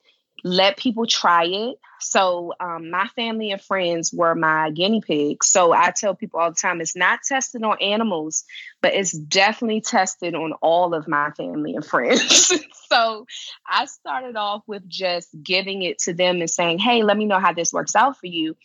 let 0.44 0.76
people 0.76 1.06
try 1.06 1.44
it. 1.44 1.78
So 2.00 2.54
um, 2.60 2.90
my 2.90 3.06
family 3.08 3.50
and 3.50 3.60
friends 3.60 4.12
were 4.12 4.34
my 4.34 4.70
guinea 4.70 5.02
pigs. 5.02 5.48
So 5.48 5.72
I 5.72 5.90
tell 5.90 6.14
people 6.14 6.40
all 6.40 6.50
the 6.50 6.56
time, 6.56 6.80
it's 6.80 6.96
not 6.96 7.20
tested 7.22 7.62
on 7.62 7.76
animals, 7.80 8.44
but 8.80 8.94
it's 8.94 9.12
definitely 9.12 9.82
tested 9.82 10.34
on 10.34 10.52
all 10.62 10.94
of 10.94 11.06
my 11.06 11.30
family 11.32 11.74
and 11.74 11.84
friends. 11.84 12.52
so 12.90 13.26
I 13.66 13.84
started 13.84 14.36
off 14.36 14.62
with 14.66 14.88
just 14.88 15.28
giving 15.42 15.82
it 15.82 15.98
to 16.00 16.14
them 16.14 16.40
and 16.40 16.50
saying, 16.50 16.78
"Hey, 16.78 17.02
let 17.02 17.16
me 17.16 17.26
know 17.26 17.38
how 17.38 17.52
this 17.52 17.72
works 17.72 17.94
out 17.94 18.16
for 18.16 18.26
you." 18.26 18.56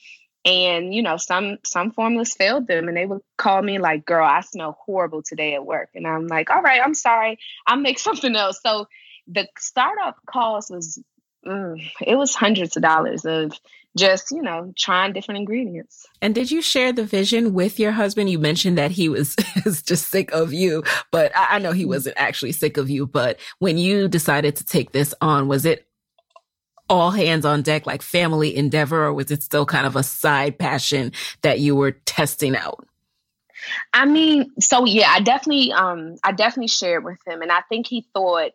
And 0.46 0.94
you 0.94 1.02
know, 1.02 1.18
some 1.18 1.58
some 1.66 1.92
formulas 1.92 2.34
failed 2.34 2.68
them, 2.68 2.88
and 2.88 2.96
they 2.96 3.06
would 3.06 3.22
call 3.38 3.62
me 3.62 3.80
like, 3.80 4.06
"Girl, 4.06 4.26
I 4.26 4.42
smell 4.42 4.78
horrible 4.86 5.24
today 5.24 5.56
at 5.56 5.66
work," 5.66 5.90
and 5.96 6.08
I'm 6.08 6.28
like, 6.28 6.50
"All 6.50 6.62
right, 6.62 6.82
I'm 6.82 6.94
sorry, 6.94 7.38
I'll 7.68 7.78
make 7.78 8.00
something 8.08 8.36
else." 8.36 8.60
So 8.66 8.88
the 9.28 9.48
startup 9.58 10.18
cost 10.28 10.70
was 10.70 11.04
mm, 11.46 11.92
it 12.02 12.16
was 12.16 12.36
hundreds 12.36 12.76
of 12.76 12.84
dollars 12.84 13.26
of 13.26 13.54
just 13.98 14.32
you 14.32 14.42
know 14.42 14.74
trying 14.78 15.14
different 15.14 15.40
ingredients. 15.40 16.06
And 16.22 16.36
did 16.36 16.52
you 16.52 16.62
share 16.62 16.92
the 16.92 17.06
vision 17.06 17.54
with 17.54 17.80
your 17.80 17.94
husband? 17.94 18.30
You 18.30 18.40
mentioned 18.40 18.78
that 18.78 18.92
he 18.92 19.10
was 19.10 19.36
just 19.86 20.10
sick 20.10 20.32
of 20.32 20.54
you 20.54 20.84
but 21.12 21.36
I, 21.36 21.56
I 21.56 21.60
know 21.60 21.72
he 21.72 21.84
mm-hmm. 21.84 21.90
wasn't 21.90 22.18
actually 22.18 22.52
sick 22.52 22.78
of 22.78 22.90
you 22.90 23.06
but 23.06 23.40
when 23.60 23.78
you 23.78 24.08
decided 24.08 24.56
to 24.58 24.66
take 24.66 24.92
this 24.92 25.14
on 25.22 25.48
was 25.48 25.66
it 25.66 25.88
all 26.90 27.12
hands 27.12 27.46
on 27.46 27.62
deck 27.62 27.86
like 27.88 28.02
family 28.02 28.56
endeavor 28.56 29.06
or 29.06 29.14
was 29.14 29.32
it 29.32 29.42
still 29.42 29.66
kind 29.66 29.88
of 29.88 29.96
a 29.96 30.04
side 30.04 30.60
passion 30.60 31.12
that 31.42 31.60
you 31.60 31.76
were 31.76 31.92
testing 31.92 32.56
out? 32.56 32.88
I 33.94 34.06
mean 34.06 34.52
so 34.60 34.86
yeah 34.86 35.10
i 35.10 35.22
definitely 35.22 35.72
um 35.72 36.18
i 36.24 36.32
definitely 36.32 36.68
shared 36.68 37.04
with 37.04 37.18
him 37.26 37.42
and 37.42 37.52
i 37.52 37.62
think 37.62 37.88
he 37.88 38.06
thought 38.14 38.52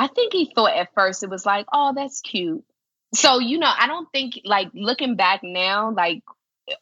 I 0.00 0.06
think 0.06 0.32
he 0.32 0.50
thought 0.54 0.74
at 0.74 0.94
first 0.94 1.22
it 1.22 1.28
was 1.28 1.44
like, 1.44 1.66
oh, 1.70 1.92
that's 1.94 2.22
cute. 2.22 2.64
So, 3.14 3.38
you 3.38 3.58
know, 3.58 3.70
I 3.70 3.86
don't 3.86 4.10
think 4.10 4.40
like 4.46 4.70
looking 4.72 5.14
back 5.14 5.40
now, 5.42 5.90
like 5.90 6.22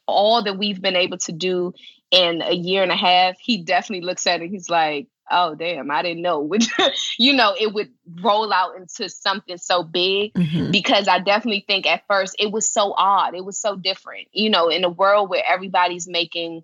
all 0.07 0.41
that 0.43 0.57
we've 0.57 0.81
been 0.81 0.95
able 0.95 1.17
to 1.17 1.33
do 1.33 1.73
in 2.11 2.41
a 2.41 2.53
year 2.53 2.81
and 2.81 2.93
a 2.93 2.95
half, 2.95 3.37
he 3.37 3.61
definitely 3.61 4.05
looks 4.05 4.25
at 4.25 4.41
it. 4.41 4.49
He's 4.49 4.69
like, 4.69 5.07
oh, 5.29 5.53
damn, 5.53 5.91
I 5.91 6.01
didn't 6.01 6.21
know. 6.21 6.39
Which, 6.39 6.69
you 7.19 7.33
know, 7.33 7.53
it 7.59 7.73
would 7.73 7.89
roll 8.21 8.53
out 8.53 8.77
into 8.77 9.09
something 9.09 9.57
so 9.57 9.83
big 9.83 10.33
mm-hmm. 10.33 10.71
because 10.71 11.09
I 11.09 11.19
definitely 11.19 11.65
think 11.67 11.87
at 11.87 12.07
first 12.07 12.37
it 12.39 12.49
was 12.49 12.71
so 12.71 12.93
odd. 12.95 13.35
It 13.35 13.43
was 13.43 13.59
so 13.59 13.75
different, 13.75 14.29
you 14.31 14.49
know, 14.49 14.69
in 14.69 14.85
a 14.85 14.89
world 14.89 15.29
where 15.29 15.43
everybody's 15.45 16.07
making 16.07 16.63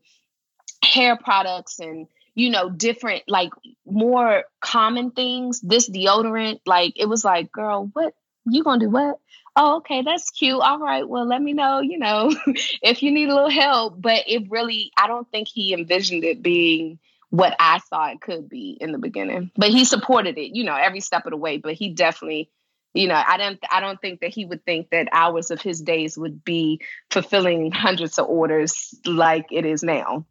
hair 0.82 1.18
products 1.18 1.80
and 1.80 2.08
you 2.36 2.50
know, 2.50 2.70
different, 2.70 3.24
like 3.27 3.51
more 3.86 4.44
common 4.60 5.12
things. 5.12 5.62
This 5.62 5.89
deodorant, 5.89 6.60
like 6.65 6.94
it 6.98 7.08
was 7.08 7.25
like, 7.25 7.51
girl, 7.51 7.89
what 7.94 8.13
you 8.46 8.63
gonna 8.63 8.80
do? 8.80 8.89
What? 8.89 9.20
Oh, 9.56 9.77
okay, 9.77 10.01
that's 10.01 10.30
cute. 10.32 10.60
All 10.60 10.80
right, 10.80 11.08
well, 11.08 11.25
let 11.25 11.42
me 11.42 11.54
know, 11.54 11.80
you 11.80 11.98
know, 11.98 12.32
if 12.84 13.01
you 13.01 13.12
need 13.12 13.30
a 13.30 13.34
little 13.34 13.50
help. 13.50 14.01
But 14.01 14.24
it 14.27 14.51
really, 14.51 14.92
I 14.98 15.08
don't 15.08 15.30
think 15.32 15.48
he 15.48 15.74
envisioned 15.74 16.25
it 16.25 16.42
being 16.42 17.00
what 17.30 17.56
I 17.58 17.80
saw 17.89 18.12
it 18.12 18.22
could 18.22 18.50
be 18.50 18.77
in 18.80 18.92
the 18.92 18.98
beginning. 18.98 19.51
But 19.56 19.70
he 19.70 19.86
supported 19.86 20.38
it, 20.38 20.56
you 20.56 20.63
know, 20.63 20.75
every 20.75 21.00
step 21.00 21.25
of 21.25 21.32
the 21.32 21.38
way. 21.38 21.58
But 21.58 21.74
he 21.74 21.94
definitely 21.94 22.50
you 22.96 23.08
know 23.08 23.22
i 23.27 23.38
don't 23.38 23.60
i 23.70 23.80
don't 23.80 24.01
think 24.01 24.22
that 24.22 24.34
he 24.34 24.46
would 24.46 24.63
think 24.65 24.89
that 24.89 25.10
hours 25.12 25.51
of 25.51 25.62
his 25.62 25.82
days 25.82 26.18
would 26.18 26.44
be 26.44 26.80
fulfilling 27.12 27.72
hundreds 27.72 28.18
of 28.18 28.25
orders 28.25 28.96
like 29.06 29.46
it 29.51 29.65
is 29.65 29.84
now 29.84 30.25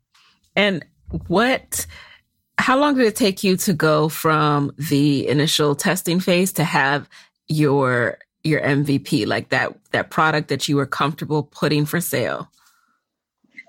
and 0.56 0.84
what 1.28 1.86
how 2.58 2.78
long 2.78 2.94
did 2.94 3.06
it 3.06 3.16
take 3.16 3.42
you 3.42 3.56
to 3.56 3.72
go 3.72 4.08
from 4.08 4.72
the 4.78 5.26
initial 5.28 5.74
testing 5.74 6.20
phase 6.20 6.52
to 6.52 6.64
have 6.64 7.08
your 7.48 8.18
your 8.42 8.60
MVP 8.60 9.26
like 9.26 9.48
that 9.48 9.76
that 9.90 10.10
product 10.10 10.48
that 10.48 10.68
you 10.68 10.76
were 10.76 10.86
comfortable 10.86 11.42
putting 11.42 11.84
for 11.84 12.00
sale? 12.00 12.50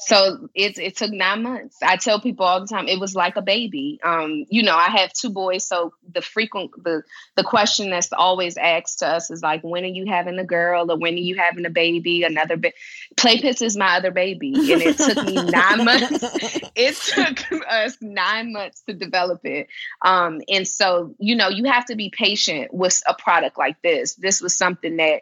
So 0.05 0.49
it 0.53 0.77
it 0.77 0.97
took 0.97 1.11
nine 1.11 1.41
months. 1.41 1.77
I 1.81 1.97
tell 1.97 2.19
people 2.21 2.45
all 2.45 2.61
the 2.61 2.67
time 2.67 2.87
it 2.87 2.99
was 2.99 3.15
like 3.15 3.37
a 3.37 3.41
baby. 3.41 3.99
Um, 4.03 4.45
you 4.49 4.61
know, 4.61 4.75
I 4.75 4.89
have 4.89 5.11
two 5.13 5.31
boys, 5.31 5.65
so 5.67 5.93
the 6.13 6.21
frequent 6.21 6.71
the 6.83 7.01
the 7.35 7.43
question 7.43 7.89
that's 7.89 8.13
always 8.13 8.55
asked 8.55 8.99
to 8.99 9.07
us 9.07 9.31
is 9.31 9.41
like, 9.41 9.61
when 9.63 9.83
are 9.83 9.87
you 9.87 10.05
having 10.05 10.37
a 10.37 10.43
girl 10.43 10.91
or 10.91 10.97
when 10.97 11.15
are 11.15 11.17
you 11.17 11.37
having 11.37 11.65
a 11.65 11.71
baby? 11.71 12.21
Another 12.23 12.55
baby. 12.55 12.75
Play 13.17 13.41
Pits 13.41 13.63
is 13.63 13.75
my 13.75 13.97
other 13.97 14.11
baby, 14.11 14.53
and 14.53 14.81
it 14.83 14.97
took 14.97 15.25
me 15.25 15.33
nine 15.43 15.83
months. 15.83 16.23
It 16.75 16.95
took 16.97 17.51
us 17.67 17.97
nine 18.01 18.51
months 18.51 18.81
to 18.81 18.93
develop 18.93 19.45
it. 19.45 19.69
Um, 20.01 20.41
and 20.49 20.67
so 20.67 21.15
you 21.17 21.35
know, 21.35 21.49
you 21.49 21.65
have 21.65 21.85
to 21.85 21.95
be 21.95 22.11
patient 22.11 22.73
with 22.73 23.01
a 23.07 23.15
product 23.15 23.57
like 23.57 23.81
this. 23.81 24.15
This 24.15 24.41
was 24.41 24.57
something 24.57 24.97
that 24.97 25.21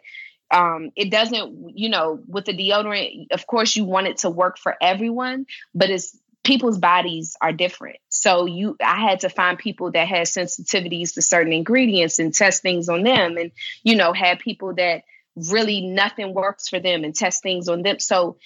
um, 0.54 0.92
it 0.94 1.10
doesn't, 1.10 1.76
you 1.76 1.88
know, 1.88 2.20
with 2.28 2.44
the 2.44 2.56
deodorant, 2.56 3.26
of 3.32 3.44
course, 3.46 3.74
you 3.74 3.84
want 3.84 4.06
it 4.06 4.18
to 4.18 4.30
work 4.30 4.56
for 4.56 4.76
everyone, 4.80 5.46
but 5.74 5.90
it's 5.90 6.16
people's 6.44 6.78
bodies 6.78 7.36
are 7.40 7.52
different. 7.52 7.96
So 8.08 8.46
you, 8.46 8.76
I 8.82 9.00
had 9.00 9.20
to 9.20 9.28
find 9.28 9.58
people 9.58 9.90
that 9.90 10.06
had 10.06 10.26
sensitivities 10.26 11.14
to 11.14 11.22
certain 11.22 11.52
ingredients 11.52 12.20
and 12.20 12.32
test 12.32 12.62
things 12.62 12.88
on 12.88 13.02
them, 13.02 13.36
and 13.36 13.50
you 13.82 13.96
know, 13.96 14.12
had 14.12 14.38
people 14.38 14.74
that 14.74 15.02
really 15.34 15.80
nothing 15.80 16.32
works 16.32 16.68
for 16.68 16.78
them 16.78 17.02
and 17.02 17.16
test 17.16 17.42
things 17.42 17.68
on 17.68 17.82
them. 17.82 17.98
So 17.98 18.36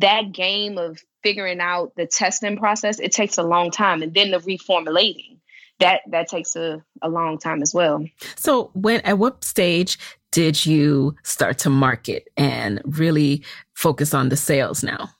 that 0.00 0.32
game 0.32 0.78
of 0.78 0.98
figuring 1.22 1.60
out 1.60 1.92
the 1.94 2.06
testing 2.06 2.56
process, 2.56 2.98
it 2.98 3.12
takes 3.12 3.38
a 3.38 3.44
long 3.44 3.70
time, 3.70 4.02
and 4.02 4.12
then 4.12 4.32
the 4.32 4.38
reformulating 4.38 5.38
that 5.78 6.00
that 6.08 6.28
takes 6.28 6.56
a, 6.56 6.82
a 7.00 7.08
long 7.08 7.38
time 7.38 7.62
as 7.62 7.72
well. 7.72 8.04
So 8.34 8.70
when 8.74 9.00
at 9.02 9.18
what 9.18 9.44
stage 9.44 9.98
did 10.32 10.66
you 10.66 11.14
start 11.22 11.58
to 11.58 11.70
market 11.70 12.28
and 12.36 12.80
really 12.84 13.44
focus 13.74 14.12
on 14.12 14.30
the 14.30 14.36
sales 14.36 14.82
now? 14.82 15.10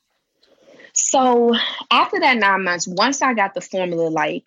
So 0.95 1.55
after 1.91 2.19
that 2.21 2.39
nine 2.39 2.65
months, 2.65 2.89
once 2.89 3.23
I 3.23 3.35
got 3.35 3.55
the 3.55 3.61
formula 3.61 4.09
like 4.09 4.45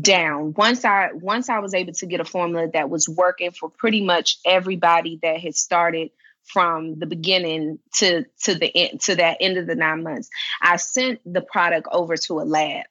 down, 0.00 0.54
once 0.56 0.84
I 0.84 1.10
once 1.12 1.48
I 1.50 1.58
was 1.58 1.74
able 1.74 1.92
to 1.92 2.06
get 2.06 2.20
a 2.20 2.24
formula 2.24 2.68
that 2.72 2.88
was 2.88 3.08
working 3.08 3.50
for 3.50 3.68
pretty 3.68 4.02
much 4.02 4.38
everybody 4.46 5.18
that 5.22 5.40
had 5.40 5.54
started 5.54 6.10
from 6.52 6.98
the 6.98 7.06
beginning 7.06 7.78
to 7.94 8.24
to 8.42 8.54
the 8.54 8.70
end 8.76 9.00
to 9.00 9.14
that 9.16 9.38
end 9.40 9.58
of 9.58 9.66
the 9.66 9.74
nine 9.74 10.02
months 10.02 10.28
i 10.62 10.76
sent 10.76 11.20
the 11.30 11.40
product 11.40 11.88
over 11.92 12.16
to 12.16 12.40
a 12.40 12.42
lab. 12.42 12.84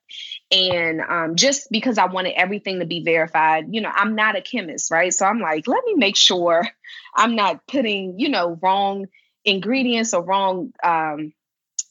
And 0.51 1.01
um, 1.01 1.36
just 1.36 1.70
because 1.70 1.98
i 1.98 2.06
wanted 2.06 2.34
everything 2.36 2.80
to 2.80 2.86
be 2.86 3.04
verified 3.04 3.68
you 3.72 3.82
know 3.82 3.92
i'm 3.94 4.16
not 4.16 4.38
a 4.38 4.42
chemist 4.42 4.92
right? 4.92 5.13
So 5.13 5.25
i'm 5.25 5.39
like 5.39 5.68
let 5.68 5.84
me 5.86 5.96
make 5.96 6.16
sure 6.16 6.68
i'm 7.16 7.36
not 7.36 7.66
putting 7.68 8.20
you 8.20 8.30
know 8.30 8.58
wrong 8.62 9.08
ingredients 9.46 10.13
or 10.13 10.24
wrong 10.24 10.74
um, 10.84 11.34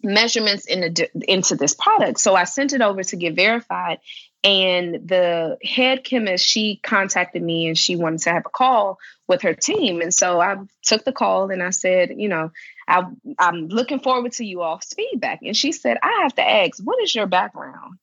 measurements 0.02 0.66
in 0.66 0.80
the, 0.80 1.10
into 1.26 1.56
this 1.56 1.74
product. 1.74 2.20
So 2.20 2.34
i 2.34 2.44
sent 2.44 2.72
it 2.72 2.80
over 2.80 3.02
to 3.02 3.16
get 3.16 3.34
verified 3.36 3.98
and 4.44 5.08
the 5.08 5.58
head 5.64 6.04
chemist, 6.04 6.44
she 6.44 6.76
contacted 6.82 7.42
me 7.42 7.66
and 7.66 7.76
she 7.76 7.96
wanted 7.96 8.20
to 8.20 8.30
have 8.30 8.46
a 8.46 8.50
call 8.50 8.98
with 9.28 9.42
her 9.42 9.54
team. 9.54 10.00
And 10.00 10.12
so 10.12 10.40
I 10.40 10.56
took 10.82 11.04
the 11.04 11.12
call 11.12 11.50
and 11.50 11.62
I 11.62 11.70
said, 11.70 12.14
you 12.16 12.28
know, 12.28 12.50
I, 12.88 13.04
am 13.38 13.68
looking 13.68 14.00
forward 14.00 14.32
to 14.32 14.44
you 14.44 14.62
all's 14.62 14.92
feedback. 14.96 15.40
And 15.42 15.56
she 15.56 15.72
said, 15.72 15.98
I 16.02 16.22
have 16.22 16.34
to 16.36 16.42
ask, 16.42 16.82
what 16.82 17.02
is 17.02 17.14
your 17.14 17.26
background? 17.26 17.98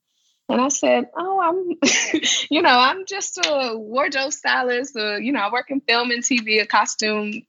And 0.48 0.62
I 0.62 0.67
said, 0.67 1.05
Oh, 1.17 1.41
I'm, 1.41 1.89
you 2.51 2.62
know, 2.62 2.77
I'm 2.77 3.05
just 3.05 3.39
a 3.44 3.75
wardrobe 3.75 4.32
stylist. 4.32 4.96
Uh, 4.96 5.15
you 5.15 5.32
know, 5.32 5.39
I 5.39 5.51
work 5.51 5.72
in 5.72 5.82
film 5.82 6.12
and 6.12 6.24
TV, 6.24 6.62
a 6.62 6.67
costume 6.67 7.41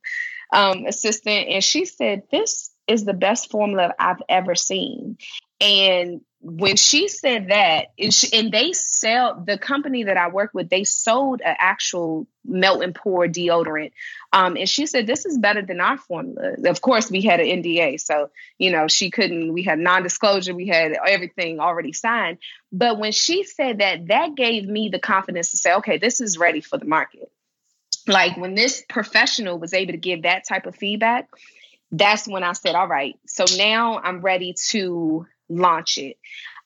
um, 0.52 0.86
assistant. 0.86 1.48
And 1.48 1.62
she 1.62 1.84
said, 1.84 2.22
This 2.30 2.70
is 2.86 3.04
the 3.04 3.12
best 3.12 3.50
formula 3.50 3.94
I've 3.98 4.22
ever 4.28 4.54
seen. 4.54 5.18
And 5.60 6.22
when 6.48 6.76
she 6.76 7.08
said 7.08 7.48
that, 7.48 7.86
and 8.32 8.52
they 8.52 8.72
sell 8.72 9.42
the 9.44 9.58
company 9.58 10.04
that 10.04 10.16
I 10.16 10.28
work 10.28 10.52
with, 10.54 10.68
they 10.68 10.84
sold 10.84 11.40
an 11.44 11.56
actual 11.58 12.28
melt 12.44 12.84
and 12.84 12.94
pour 12.94 13.26
deodorant. 13.26 13.90
Um, 14.32 14.56
and 14.56 14.68
she 14.68 14.86
said, 14.86 15.08
This 15.08 15.26
is 15.26 15.38
better 15.38 15.60
than 15.60 15.80
our 15.80 15.98
formula. 15.98 16.54
Of 16.66 16.80
course, 16.80 17.10
we 17.10 17.22
had 17.22 17.40
an 17.40 17.46
NDA. 17.46 18.00
So, 18.00 18.30
you 18.58 18.70
know, 18.70 18.86
she 18.86 19.10
couldn't, 19.10 19.54
we 19.54 19.64
had 19.64 19.80
non 19.80 20.04
disclosure, 20.04 20.54
we 20.54 20.68
had 20.68 20.92
everything 20.92 21.58
already 21.58 21.92
signed. 21.92 22.38
But 22.70 23.00
when 23.00 23.10
she 23.10 23.42
said 23.42 23.78
that, 23.78 24.06
that 24.06 24.36
gave 24.36 24.68
me 24.68 24.88
the 24.88 25.00
confidence 25.00 25.50
to 25.50 25.56
say, 25.56 25.74
Okay, 25.74 25.98
this 25.98 26.20
is 26.20 26.38
ready 26.38 26.60
for 26.60 26.78
the 26.78 26.86
market. 26.86 27.28
Like 28.06 28.36
when 28.36 28.54
this 28.54 28.84
professional 28.88 29.58
was 29.58 29.74
able 29.74 29.94
to 29.94 29.98
give 29.98 30.22
that 30.22 30.46
type 30.46 30.66
of 30.66 30.76
feedback, 30.76 31.28
that's 31.90 32.28
when 32.28 32.44
I 32.44 32.52
said, 32.52 32.76
All 32.76 32.86
right, 32.86 33.16
so 33.26 33.46
now 33.56 33.98
I'm 33.98 34.20
ready 34.20 34.54
to 34.68 35.26
launch 35.48 35.98
it. 35.98 36.16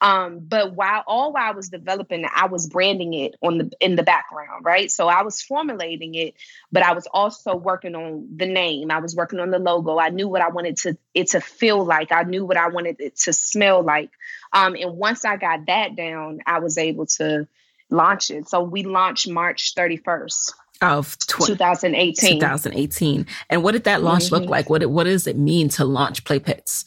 Um, 0.02 0.38
but 0.40 0.74
while 0.74 1.04
all 1.06 1.32
while 1.32 1.50
I 1.50 1.54
was 1.54 1.68
developing 1.68 2.22
it, 2.22 2.30
I 2.34 2.46
was 2.46 2.66
branding 2.66 3.12
it 3.12 3.36
on 3.42 3.58
the 3.58 3.70
in 3.80 3.96
the 3.96 4.02
background, 4.02 4.64
right? 4.64 4.90
So 4.90 5.08
I 5.08 5.22
was 5.22 5.42
formulating 5.42 6.14
it, 6.14 6.34
but 6.72 6.82
I 6.82 6.92
was 6.94 7.06
also 7.12 7.54
working 7.54 7.94
on 7.94 8.26
the 8.34 8.46
name. 8.46 8.90
I 8.90 9.00
was 9.00 9.14
working 9.14 9.40
on 9.40 9.50
the 9.50 9.58
logo. 9.58 9.98
I 9.98 10.08
knew 10.08 10.28
what 10.28 10.40
I 10.40 10.48
wanted 10.48 10.78
to 10.78 10.96
it 11.12 11.28
to 11.30 11.40
feel 11.40 11.84
like. 11.84 12.12
I 12.12 12.22
knew 12.22 12.46
what 12.46 12.56
I 12.56 12.68
wanted 12.68 12.96
it 13.00 13.16
to 13.16 13.32
smell 13.32 13.82
like. 13.82 14.10
Um, 14.52 14.74
and 14.74 14.96
once 14.96 15.24
I 15.24 15.36
got 15.36 15.66
that 15.66 15.96
down, 15.96 16.40
I 16.46 16.60
was 16.60 16.78
able 16.78 17.06
to 17.06 17.46
launch 17.90 18.30
it. 18.30 18.48
So 18.48 18.62
we 18.62 18.84
launched 18.84 19.28
March 19.28 19.74
31st 19.74 20.52
of 20.80 21.18
tw- 21.18 21.44
2018. 21.46 22.40
2018. 22.40 23.26
And 23.50 23.62
what 23.62 23.72
did 23.72 23.84
that 23.84 24.02
launch 24.02 24.24
mm-hmm. 24.24 24.36
look 24.36 24.48
like? 24.48 24.70
What 24.70 24.86
what 24.86 25.04
does 25.04 25.26
it 25.26 25.36
mean 25.36 25.68
to 25.70 25.84
launch 25.84 26.24
Play 26.24 26.38
Pits? 26.38 26.86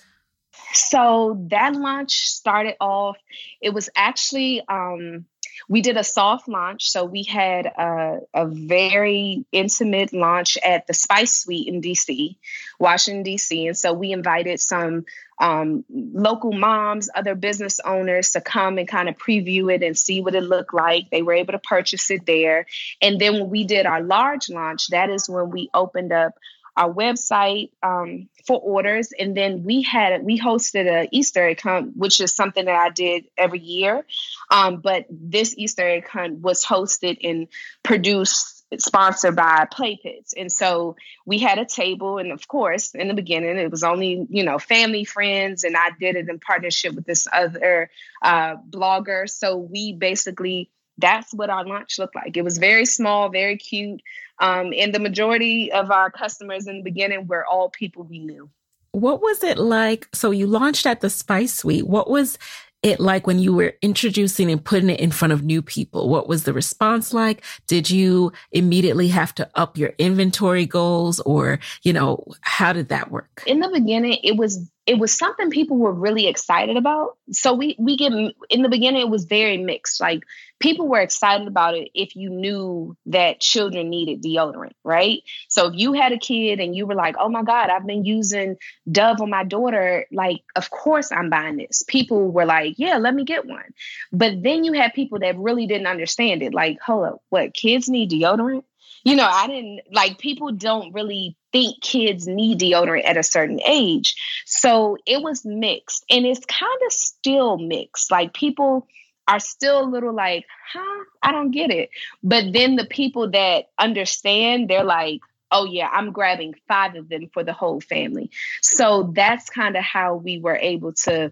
So 0.73 1.45
that 1.49 1.75
launch 1.75 2.27
started 2.27 2.75
off, 2.79 3.17
it 3.61 3.73
was 3.73 3.89
actually, 3.95 4.61
um, 4.67 5.25
we 5.69 5.81
did 5.81 5.97
a 5.97 6.03
soft 6.03 6.47
launch. 6.47 6.89
So 6.89 7.05
we 7.05 7.23
had 7.23 7.65
a, 7.65 8.19
a, 8.33 8.47
very 8.47 9.45
intimate 9.51 10.13
launch 10.13 10.57
at 10.63 10.87
the 10.87 10.93
Spice 10.93 11.41
Suite 11.41 11.67
in 11.67 11.81
DC, 11.81 12.35
Washington, 12.79 13.23
DC. 13.23 13.67
And 13.67 13.77
so 13.77 13.93
we 13.93 14.11
invited 14.11 14.59
some 14.59 15.05
um, 15.39 15.85
local 15.89 16.51
moms, 16.51 17.09
other 17.13 17.35
business 17.35 17.79
owners 17.79 18.31
to 18.31 18.41
come 18.41 18.77
and 18.77 18.87
kind 18.87 19.09
of 19.09 19.17
preview 19.17 19.73
it 19.73 19.83
and 19.83 19.97
see 19.97 20.21
what 20.21 20.35
it 20.35 20.43
looked 20.43 20.73
like. 20.73 21.09
They 21.09 21.21
were 21.21 21.33
able 21.33 21.53
to 21.53 21.59
purchase 21.59 22.09
it 22.11 22.25
there. 22.25 22.65
And 23.01 23.19
then 23.19 23.33
when 23.33 23.49
we 23.49 23.63
did 23.63 23.85
our 23.85 24.01
large 24.01 24.49
launch, 24.49 24.87
that 24.87 25.09
is 25.09 25.29
when 25.29 25.49
we 25.49 25.69
opened 25.73 26.11
up 26.11 26.33
our 26.75 26.91
website 26.91 27.71
um, 27.81 28.29
for 28.47 28.59
orders, 28.59 29.11
and 29.17 29.35
then 29.37 29.63
we 29.63 29.81
had 29.83 30.23
we 30.23 30.39
hosted 30.39 30.87
a 30.87 31.07
Easter 31.11 31.47
egg 31.47 31.61
hunt, 31.61 31.95
which 31.95 32.19
is 32.19 32.35
something 32.35 32.65
that 32.65 32.75
I 32.75 32.89
did 32.89 33.25
every 33.37 33.59
year. 33.59 34.05
Um, 34.49 34.81
but 34.81 35.05
this 35.09 35.55
Easter 35.57 35.87
egg 35.87 36.07
hunt 36.07 36.39
was 36.39 36.65
hosted 36.65 37.17
and 37.23 37.47
produced 37.83 38.63
sponsored 38.79 39.35
by 39.35 39.67
Play 39.71 39.99
Pits. 40.01 40.33
And 40.33 40.51
so 40.51 40.95
we 41.25 41.39
had 41.39 41.59
a 41.59 41.65
table. 41.65 42.17
And 42.17 42.31
of 42.31 42.47
course, 42.47 42.93
in 42.95 43.07
the 43.07 43.13
beginning, 43.13 43.57
it 43.57 43.71
was 43.71 43.83
only, 43.83 44.25
you 44.29 44.43
know, 44.43 44.59
family, 44.59 45.05
friends. 45.05 45.63
And 45.63 45.75
I 45.75 45.89
did 45.99 46.15
it 46.15 46.29
in 46.29 46.39
partnership 46.39 46.93
with 46.95 47.05
this 47.05 47.27
other 47.31 47.89
uh, 48.21 48.55
blogger. 48.69 49.29
So 49.29 49.57
we 49.57 49.93
basically, 49.93 50.69
that's 51.03 51.33
what 51.33 51.49
our 51.49 51.65
launch 51.65 51.99
looked 51.99 52.15
like. 52.15 52.37
It 52.37 52.43
was 52.43 52.57
very 52.57 52.85
small, 52.85 53.27
very 53.27 53.57
cute. 53.57 54.01
Um, 54.39 54.73
and 54.73 54.95
the 54.95 54.99
majority 54.99 55.69
of 55.69 55.91
our 55.91 56.09
customers 56.09 56.65
in 56.65 56.77
the 56.77 56.83
beginning 56.83 57.27
were 57.27 57.45
all 57.45 57.69
people 57.69 58.03
we 58.03 58.19
knew. 58.19 58.49
What 58.93 59.21
was 59.21 59.43
it 59.43 59.57
like? 59.57 60.07
So 60.13 60.31
you 60.31 60.47
launched 60.47 60.85
at 60.85 61.01
the 61.01 61.09
Spice 61.09 61.53
Suite. 61.53 61.85
What 61.85 62.09
was 62.09 62.37
it 62.83 63.01
like 63.01 63.27
when 63.27 63.37
you 63.37 63.53
were 63.53 63.73
introducing 63.81 64.49
and 64.49 64.63
putting 64.63 64.89
it 64.89 65.01
in 65.01 65.11
front 65.11 65.33
of 65.33 65.43
new 65.43 65.61
people? 65.61 66.07
What 66.07 66.29
was 66.29 66.45
the 66.45 66.53
response 66.53 67.13
like? 67.13 67.43
Did 67.67 67.89
you 67.89 68.31
immediately 68.53 69.09
have 69.09 69.35
to 69.35 69.49
up 69.55 69.77
your 69.77 69.93
inventory 69.97 70.65
goals 70.65 71.19
or, 71.21 71.59
you 71.81 71.91
know, 71.91 72.23
how 72.41 72.71
did 72.71 72.87
that 72.89 73.11
work? 73.11 73.43
In 73.45 73.59
the 73.59 73.69
beginning, 73.69 74.19
it 74.23 74.37
was 74.37 74.69
it 74.85 74.99
was 74.99 75.17
something 75.17 75.49
people 75.49 75.77
were 75.77 75.93
really 75.93 76.27
excited 76.27 76.75
about. 76.75 77.17
So 77.31 77.53
we 77.53 77.75
we 77.79 77.95
get 77.95 78.11
in 78.11 78.61
the 78.61 78.69
beginning 78.69 79.01
it 79.01 79.09
was 79.09 79.25
very 79.25 79.57
mixed. 79.57 80.01
Like 80.01 80.23
people 80.59 80.87
were 80.87 80.99
excited 80.99 81.47
about 81.47 81.75
it 81.75 81.89
if 81.93 82.15
you 82.15 82.29
knew 82.29 82.97
that 83.05 83.39
children 83.39 83.89
needed 83.89 84.21
deodorant, 84.21 84.73
right? 84.83 85.21
So 85.47 85.67
if 85.67 85.73
you 85.75 85.93
had 85.93 86.11
a 86.11 86.17
kid 86.17 86.59
and 86.59 86.75
you 86.75 86.85
were 86.85 86.95
like, 86.95 87.15
"Oh 87.17 87.29
my 87.29 87.43
god, 87.43 87.69
I've 87.69 87.87
been 87.87 88.03
using 88.03 88.57
Dove 88.91 89.21
on 89.21 89.29
my 89.29 89.45
daughter," 89.45 90.05
like 90.11 90.41
of 90.55 90.69
course 90.69 91.11
I'm 91.11 91.29
buying 91.29 91.57
this. 91.57 91.83
People 91.87 92.31
were 92.31 92.45
like, 92.45 92.75
"Yeah, 92.77 92.97
let 92.97 93.15
me 93.15 93.23
get 93.23 93.45
one." 93.45 93.73
But 94.11 94.43
then 94.43 94.65
you 94.65 94.73
had 94.73 94.93
people 94.93 95.19
that 95.19 95.37
really 95.37 95.65
didn't 95.65 95.87
understand 95.87 96.43
it. 96.43 96.53
Like, 96.53 96.79
"Hold 96.81 97.05
up, 97.05 97.21
what 97.29 97.53
kids 97.53 97.87
need 97.87 98.11
deodorant?" 98.11 98.63
you 99.05 99.15
know, 99.15 99.27
I 99.29 99.47
didn't 99.47 99.81
like 99.91 100.17
people 100.17 100.51
don't 100.51 100.93
really 100.93 101.37
think 101.53 101.81
kids 101.81 102.27
need 102.27 102.59
deodorant 102.59 103.05
at 103.05 103.15
a 103.15 103.23
certain 103.23 103.61
age. 103.65 104.15
So 104.45 104.97
it 105.05 105.21
was 105.21 105.45
mixed 105.45 106.03
and 106.09 106.25
it's 106.25 106.45
kind 106.45 106.79
of 106.85 106.91
still 106.91 107.57
mixed. 107.57 108.11
Like 108.11 108.33
people 108.33 108.87
are 109.27 109.39
still 109.39 109.81
a 109.81 109.89
little 109.89 110.13
like, 110.13 110.45
huh, 110.73 111.05
I 111.21 111.31
don't 111.31 111.51
get 111.51 111.71
it. 111.71 111.91
But 112.21 112.51
then 112.51 112.75
the 112.75 112.85
people 112.85 113.31
that 113.31 113.67
understand, 113.77 114.69
they're 114.69 114.83
like, 114.83 115.21
oh 115.51 115.65
yeah, 115.65 115.87
I'm 115.89 116.11
grabbing 116.11 116.55
five 116.67 116.95
of 116.95 117.07
them 117.07 117.29
for 117.31 117.43
the 117.43 117.53
whole 117.53 117.79
family. 117.79 118.31
So 118.61 119.11
that's 119.15 119.49
kind 119.49 119.77
of 119.77 119.83
how 119.83 120.15
we 120.15 120.39
were 120.39 120.57
able 120.57 120.93
to, 121.03 121.31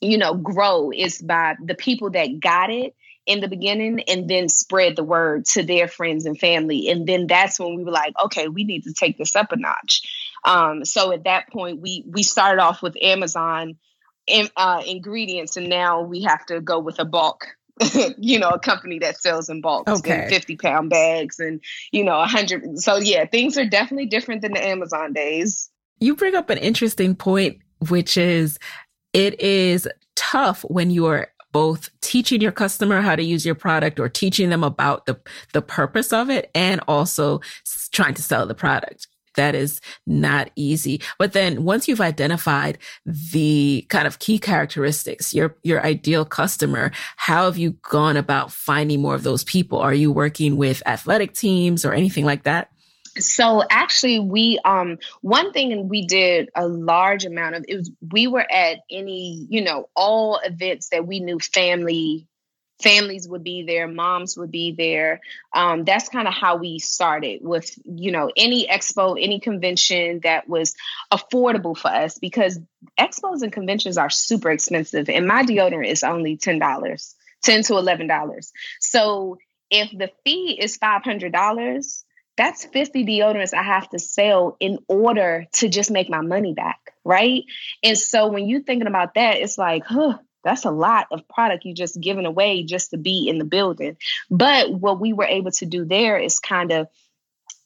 you 0.00 0.18
know, 0.18 0.34
grow 0.34 0.92
is 0.92 1.20
by 1.20 1.56
the 1.64 1.74
people 1.74 2.10
that 2.10 2.38
got 2.38 2.70
it 2.70 2.94
in 3.28 3.40
the 3.40 3.46
beginning 3.46 4.00
and 4.08 4.26
then 4.26 4.48
spread 4.48 4.96
the 4.96 5.04
word 5.04 5.44
to 5.44 5.62
their 5.62 5.86
friends 5.86 6.24
and 6.24 6.40
family. 6.40 6.88
And 6.88 7.06
then 7.06 7.26
that's 7.26 7.60
when 7.60 7.76
we 7.76 7.84
were 7.84 7.92
like, 7.92 8.14
okay, 8.24 8.48
we 8.48 8.64
need 8.64 8.84
to 8.84 8.94
take 8.94 9.18
this 9.18 9.36
up 9.36 9.52
a 9.52 9.56
notch. 9.56 10.00
Um, 10.44 10.84
so 10.86 11.12
at 11.12 11.24
that 11.24 11.50
point, 11.50 11.82
we 11.82 12.04
we 12.08 12.22
started 12.22 12.60
off 12.62 12.82
with 12.82 12.96
Amazon 13.00 13.76
in, 14.26 14.48
uh, 14.56 14.82
ingredients, 14.86 15.58
and 15.58 15.68
now 15.68 16.00
we 16.02 16.22
have 16.22 16.44
to 16.46 16.60
go 16.60 16.78
with 16.80 16.98
a 16.98 17.04
bulk. 17.04 17.46
you 18.18 18.40
know, 18.40 18.48
a 18.48 18.58
company 18.58 18.98
that 18.98 19.20
sells 19.20 19.48
in 19.48 19.60
bulk, 19.60 19.88
okay. 19.88 20.26
50 20.28 20.56
pound 20.56 20.90
bags 20.90 21.38
and, 21.38 21.62
you 21.92 22.02
know, 22.02 22.18
a 22.18 22.26
hundred. 22.26 22.76
So, 22.80 22.96
yeah, 22.96 23.24
things 23.24 23.56
are 23.56 23.64
definitely 23.64 24.06
different 24.06 24.42
than 24.42 24.54
the 24.54 24.66
Amazon 24.66 25.12
days. 25.12 25.70
You 26.00 26.16
bring 26.16 26.34
up 26.34 26.50
an 26.50 26.58
interesting 26.58 27.14
point, 27.14 27.58
which 27.88 28.16
is 28.16 28.58
it 29.12 29.40
is 29.40 29.86
tough 30.16 30.62
when 30.62 30.90
you're 30.90 31.28
both 31.58 31.90
teaching 32.02 32.40
your 32.40 32.52
customer 32.52 33.00
how 33.00 33.16
to 33.16 33.22
use 33.24 33.44
your 33.44 33.56
product 33.56 33.98
or 33.98 34.08
teaching 34.08 34.48
them 34.48 34.62
about 34.62 35.06
the, 35.06 35.20
the 35.52 35.60
purpose 35.60 36.12
of 36.12 36.30
it 36.30 36.52
and 36.54 36.80
also 36.86 37.40
trying 37.90 38.14
to 38.14 38.22
sell 38.22 38.46
the 38.46 38.54
product. 38.54 39.08
That 39.34 39.56
is 39.56 39.80
not 40.06 40.52
easy. 40.54 41.00
But 41.18 41.32
then 41.32 41.64
once 41.64 41.88
you've 41.88 42.00
identified 42.00 42.78
the 43.04 43.84
kind 43.88 44.06
of 44.06 44.20
key 44.20 44.38
characteristics, 44.38 45.34
your, 45.34 45.56
your 45.64 45.84
ideal 45.84 46.24
customer, 46.24 46.92
how 47.16 47.46
have 47.46 47.58
you 47.58 47.72
gone 47.82 48.16
about 48.16 48.52
finding 48.52 49.02
more 49.02 49.16
of 49.16 49.24
those 49.24 49.42
people? 49.42 49.80
Are 49.80 49.92
you 49.92 50.12
working 50.12 50.56
with 50.56 50.80
athletic 50.86 51.34
teams 51.34 51.84
or 51.84 51.92
anything 51.92 52.24
like 52.24 52.44
that? 52.44 52.70
So 53.18 53.62
actually 53.70 54.20
we 54.20 54.58
um 54.64 54.98
one 55.20 55.52
thing 55.52 55.88
we 55.88 56.06
did 56.06 56.50
a 56.54 56.66
large 56.66 57.24
amount 57.24 57.54
of 57.54 57.64
it 57.68 57.76
was 57.76 57.90
we 58.12 58.26
were 58.26 58.46
at 58.50 58.78
any 58.90 59.46
you 59.48 59.62
know 59.62 59.88
all 59.94 60.38
events 60.44 60.90
that 60.90 61.06
we 61.06 61.20
knew 61.20 61.38
family 61.38 62.26
families 62.82 63.28
would 63.28 63.42
be 63.42 63.62
there 63.62 63.88
moms 63.88 64.36
would 64.36 64.50
be 64.50 64.72
there. 64.72 65.20
Um, 65.52 65.84
that's 65.84 66.08
kind 66.08 66.28
of 66.28 66.34
how 66.34 66.56
we 66.56 66.78
started 66.78 67.40
with 67.42 67.76
you 67.84 68.12
know 68.12 68.30
any 68.36 68.66
expo 68.66 69.22
any 69.22 69.40
convention 69.40 70.20
that 70.22 70.48
was 70.48 70.74
affordable 71.12 71.76
for 71.76 71.88
us 71.88 72.18
because 72.18 72.58
expos 72.98 73.42
and 73.42 73.52
conventions 73.52 73.98
are 73.98 74.10
super 74.10 74.50
expensive 74.50 75.08
and 75.08 75.26
my 75.26 75.42
deodorant 75.42 75.90
is 75.90 76.04
only 76.04 76.36
$10 76.36 77.14
10 77.42 77.62
to 77.64 77.72
$11 77.74 78.52
so 78.80 79.38
if 79.70 79.90
the 79.96 80.10
fee 80.24 80.58
is 80.60 80.78
$500 80.78 82.02
that's 82.38 82.64
50 82.64 83.04
deodorants 83.04 83.52
I 83.52 83.64
have 83.64 83.90
to 83.90 83.98
sell 83.98 84.56
in 84.60 84.78
order 84.88 85.46
to 85.54 85.68
just 85.68 85.90
make 85.90 86.08
my 86.08 86.22
money 86.22 86.54
back. 86.54 86.78
Right. 87.04 87.44
And 87.82 87.98
so 87.98 88.28
when 88.28 88.48
you're 88.48 88.62
thinking 88.62 88.86
about 88.86 89.14
that, 89.14 89.38
it's 89.38 89.58
like, 89.58 89.82
huh, 89.84 90.18
that's 90.44 90.64
a 90.64 90.70
lot 90.70 91.08
of 91.10 91.28
product 91.28 91.64
you 91.64 91.74
just 91.74 92.00
giving 92.00 92.26
away 92.26 92.62
just 92.62 92.92
to 92.92 92.96
be 92.96 93.28
in 93.28 93.38
the 93.38 93.44
building. 93.44 93.96
But 94.30 94.72
what 94.72 95.00
we 95.00 95.12
were 95.12 95.24
able 95.24 95.50
to 95.52 95.66
do 95.66 95.84
there 95.84 96.16
is 96.16 96.38
kind 96.38 96.70
of 96.72 96.86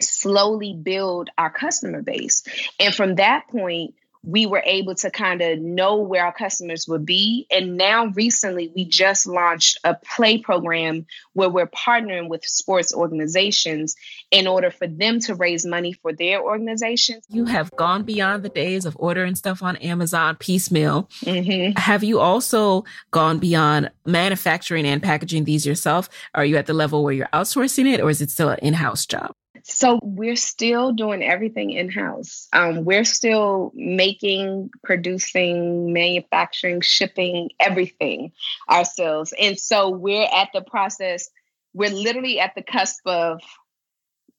slowly 0.01 0.75
build 0.75 1.29
our 1.37 1.51
customer 1.51 2.03
base. 2.03 2.43
And 2.81 2.95
from 2.95 3.17
that 3.17 3.49
point, 3.49 3.95
we 4.25 4.47
were 4.47 4.63
able 4.65 4.95
to 4.95 5.11
kind 5.11 5.43
of 5.43 5.59
know 5.59 5.97
where 5.97 6.25
our 6.25 6.33
customers 6.33 6.87
would 6.87 7.05
be. 7.05 7.47
And 7.51 7.77
now, 7.77 8.07
recently, 8.07 8.71
we 8.75 8.85
just 8.85 9.27
launched 9.27 9.79
a 9.85 9.95
play 9.95 10.39
program 10.39 11.07
where 11.33 11.49
we're 11.49 11.67
partnering 11.67 12.29
with 12.29 12.45
sports 12.45 12.95
organizations 12.95 13.97
in 14.31 14.47
order 14.47 14.71
for 14.71 14.87
them 14.87 15.19
to 15.21 15.35
raise 15.35 15.67
money 15.67 15.93
for 15.93 16.13
their 16.13 16.41
organizations. 16.41 17.25
You 17.29 17.47
have 17.47 17.71
gone 17.73 18.05
beyond 18.05 18.45
the 18.45 18.49
days 18.49 18.87
of 18.87 18.97
ordering 18.99 19.35
stuff 19.35 19.63
on 19.63 19.77
Amazon 19.77 20.37
piecemeal. 20.37 21.09
Mm-hmm. 21.23 21.79
Have 21.79 22.05
you 22.05 22.21
also 22.21 22.85
gone 23.11 23.39
beyond 23.39 23.91
manufacturing 24.07 24.87
and 24.87 25.03
packaging 25.03 25.45
these 25.45 25.67
yourself? 25.67 26.09
Are 26.35 26.45
you 26.45 26.57
at 26.57 26.67
the 26.67 26.75
level 26.75 27.03
where 27.03 27.13
you're 27.13 27.29
outsourcing 27.33 27.93
it, 27.93 28.01
or 28.01 28.09
is 28.09 28.21
it 28.21 28.31
still 28.31 28.51
an 28.51 28.59
in 28.61 28.75
house 28.75 29.05
job? 29.05 29.35
So 29.65 29.99
we're 30.03 30.37
still 30.37 30.93
doing 30.93 31.23
everything 31.23 31.71
in 31.71 31.91
house. 31.91 32.49
Um, 32.53 32.85
we're 32.85 33.05
still 33.05 33.73
making, 33.75 34.71
producing, 34.83 35.93
manufacturing, 35.93 36.81
shipping 36.81 37.51
everything 37.61 38.33
ourselves. 38.69 39.33
And 39.39 39.59
so 39.59 39.91
we're 39.91 40.27
at 40.27 40.49
the 40.53 40.63
process, 40.63 41.31
we're 41.75 41.91
literally 41.91 42.41
at 42.41 42.55
the 42.55 42.63
cusp 42.63 43.07
of 43.07 43.41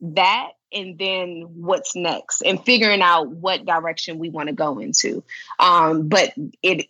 that 0.01 0.49
and 0.73 0.97
then 0.97 1.45
what's 1.55 1.95
next 1.95 2.41
and 2.41 2.63
figuring 2.63 3.01
out 3.01 3.29
what 3.29 3.65
direction 3.65 4.19
we 4.19 4.29
want 4.29 4.49
to 4.49 4.55
go 4.55 4.79
into. 4.79 5.23
Um, 5.59 6.09
but 6.09 6.33
it 6.61 6.87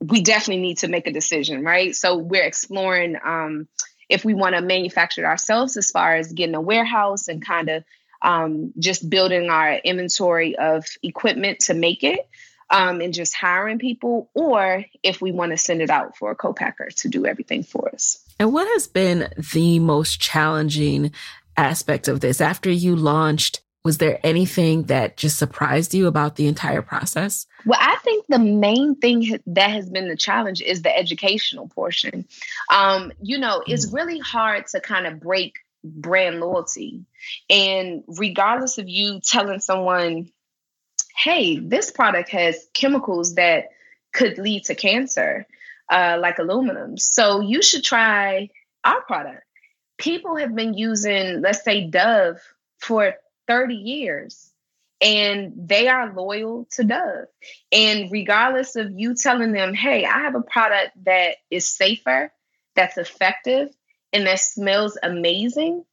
we 0.00 0.20
definitely 0.20 0.62
need 0.62 0.78
to 0.78 0.88
make 0.88 1.06
a 1.06 1.12
decision, 1.12 1.62
right? 1.62 1.94
So 1.94 2.16
we're 2.16 2.42
exploring 2.42 3.16
um, 3.24 3.68
if 4.08 4.24
we 4.24 4.34
want 4.34 4.54
to 4.54 4.62
manufacture 4.62 5.22
it 5.22 5.26
ourselves 5.26 5.76
as 5.76 5.90
far 5.90 6.16
as 6.16 6.32
getting 6.32 6.54
a 6.54 6.60
warehouse 6.60 7.28
and 7.28 7.44
kind 7.44 7.68
of 7.68 7.84
um, 8.22 8.72
just 8.78 9.08
building 9.08 9.48
our 9.48 9.74
inventory 9.74 10.56
of 10.56 10.84
equipment 11.02 11.60
to 11.60 11.74
make 11.74 12.02
it 12.02 12.28
um, 12.70 13.00
and 13.00 13.14
just 13.14 13.34
hiring 13.34 13.78
people, 13.78 14.30
or 14.34 14.84
if 15.02 15.22
we 15.22 15.32
want 15.32 15.52
to 15.52 15.58
send 15.58 15.80
it 15.80 15.90
out 15.90 16.16
for 16.16 16.30
a 16.30 16.36
co-packer 16.36 16.90
to 16.96 17.08
do 17.08 17.26
everything 17.26 17.62
for 17.62 17.88
us. 17.94 18.22
And 18.38 18.52
what 18.52 18.68
has 18.68 18.86
been 18.86 19.32
the 19.52 19.78
most 19.78 20.20
challenging 20.20 21.12
aspect 21.56 22.08
of 22.08 22.20
this 22.20 22.40
after 22.40 22.70
you 22.70 22.94
launched? 22.94 23.60
Was 23.88 23.96
there 23.96 24.20
anything 24.22 24.82
that 24.82 25.16
just 25.16 25.38
surprised 25.38 25.94
you 25.94 26.08
about 26.08 26.36
the 26.36 26.46
entire 26.46 26.82
process? 26.82 27.46
Well, 27.64 27.78
I 27.80 27.96
think 28.04 28.26
the 28.28 28.38
main 28.38 28.96
thing 28.96 29.40
that 29.46 29.70
has 29.70 29.88
been 29.88 30.08
the 30.08 30.14
challenge 30.14 30.60
is 30.60 30.82
the 30.82 30.94
educational 30.94 31.68
portion. 31.68 32.26
Um, 32.70 33.12
you 33.22 33.38
know, 33.38 33.62
it's 33.66 33.86
mm. 33.86 33.94
really 33.94 34.18
hard 34.18 34.66
to 34.72 34.80
kind 34.80 35.06
of 35.06 35.20
break 35.20 35.60
brand 35.82 36.38
loyalty. 36.38 37.06
And 37.48 38.04
regardless 38.08 38.76
of 38.76 38.90
you 38.90 39.20
telling 39.20 39.60
someone, 39.60 40.30
hey, 41.16 41.58
this 41.58 41.90
product 41.90 42.28
has 42.28 42.66
chemicals 42.74 43.36
that 43.36 43.68
could 44.12 44.36
lead 44.36 44.64
to 44.64 44.74
cancer, 44.74 45.46
uh, 45.90 46.18
like 46.20 46.38
aluminum. 46.38 46.98
So 46.98 47.40
you 47.40 47.62
should 47.62 47.84
try 47.84 48.50
our 48.84 49.00
product. 49.00 49.44
People 49.96 50.36
have 50.36 50.54
been 50.54 50.74
using, 50.74 51.40
let's 51.40 51.64
say, 51.64 51.86
Dove 51.86 52.36
for 52.80 53.14
30 53.48 53.74
years 53.74 54.52
and 55.00 55.52
they 55.56 55.88
are 55.88 56.12
loyal 56.12 56.66
to 56.72 56.84
Dove. 56.84 57.26
And 57.72 58.10
regardless 58.10 58.76
of 58.76 58.92
you 58.96 59.14
telling 59.14 59.52
them, 59.52 59.74
hey, 59.74 60.04
I 60.04 60.20
have 60.20 60.34
a 60.34 60.42
product 60.42 60.92
that 61.04 61.36
is 61.50 61.68
safer, 61.68 62.32
that's 62.74 62.98
effective, 62.98 63.68
and 64.12 64.26
that 64.26 64.40
smells 64.40 64.98
amazing, 65.02 65.84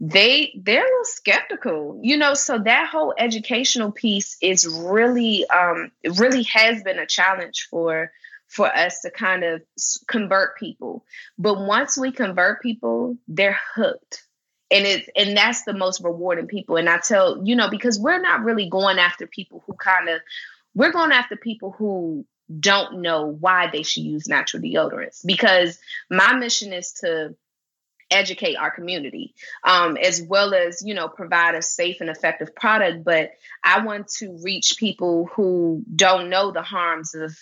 they 0.00 0.52
they're 0.60 0.82
a 0.82 0.84
little 0.84 1.04
skeptical 1.04 2.00
you 2.02 2.16
know? 2.16 2.34
So 2.34 2.58
that 2.58 2.88
whole 2.88 3.14
educational 3.16 3.92
piece 3.92 4.36
is 4.42 4.66
really 4.66 5.46
um 5.48 5.92
it 6.02 6.18
really 6.18 6.42
has 6.44 6.82
been 6.82 6.98
a 6.98 7.06
challenge 7.06 7.68
for 7.70 8.10
for 8.48 8.66
us 8.66 9.00
to 9.00 9.10
kind 9.10 9.42
of 9.42 9.62
convert 10.06 10.58
people. 10.58 11.04
But 11.38 11.60
once 11.60 11.96
we 11.96 12.10
convert 12.10 12.60
people 12.60 13.16
they're 13.28 13.58
hooked 13.74 14.24
and 14.70 14.86
it's 14.86 15.08
and 15.16 15.36
that's 15.36 15.64
the 15.64 15.74
most 15.74 16.02
rewarding 16.02 16.46
people. 16.46 16.76
And 16.76 16.88
i 16.88 16.98
tell 16.98 17.40
you 17.44 17.56
know 17.56 17.70
because 17.70 17.98
we're 17.98 18.20
not 18.20 18.44
really 18.44 18.68
going 18.68 18.98
after 18.98 19.26
people 19.26 19.62
who 19.66 19.74
kind 19.74 20.08
of 20.08 20.20
we're 20.74 20.92
going 20.92 21.12
after 21.12 21.36
people 21.36 21.72
who 21.72 22.26
don't 22.60 23.00
know 23.00 23.26
why 23.26 23.70
they 23.70 23.82
should 23.82 24.02
use 24.02 24.28
natural 24.28 24.62
deodorants. 24.62 25.24
Because 25.24 25.78
my 26.10 26.34
mission 26.34 26.72
is 26.72 26.92
to 27.00 27.34
educate 28.10 28.56
our 28.56 28.70
community 28.70 29.34
um, 29.64 29.96
as 29.96 30.22
well 30.22 30.54
as 30.54 30.82
you 30.84 30.94
know 30.94 31.08
provide 31.08 31.54
a 31.54 31.62
safe 31.62 32.00
and 32.00 32.10
effective 32.10 32.54
product. 32.54 33.04
But 33.04 33.32
i 33.62 33.84
want 33.84 34.08
to 34.18 34.38
reach 34.42 34.76
people 34.78 35.28
who 35.34 35.82
don't 35.94 36.28
know 36.28 36.50
the 36.50 36.62
harms 36.62 37.14
of 37.14 37.36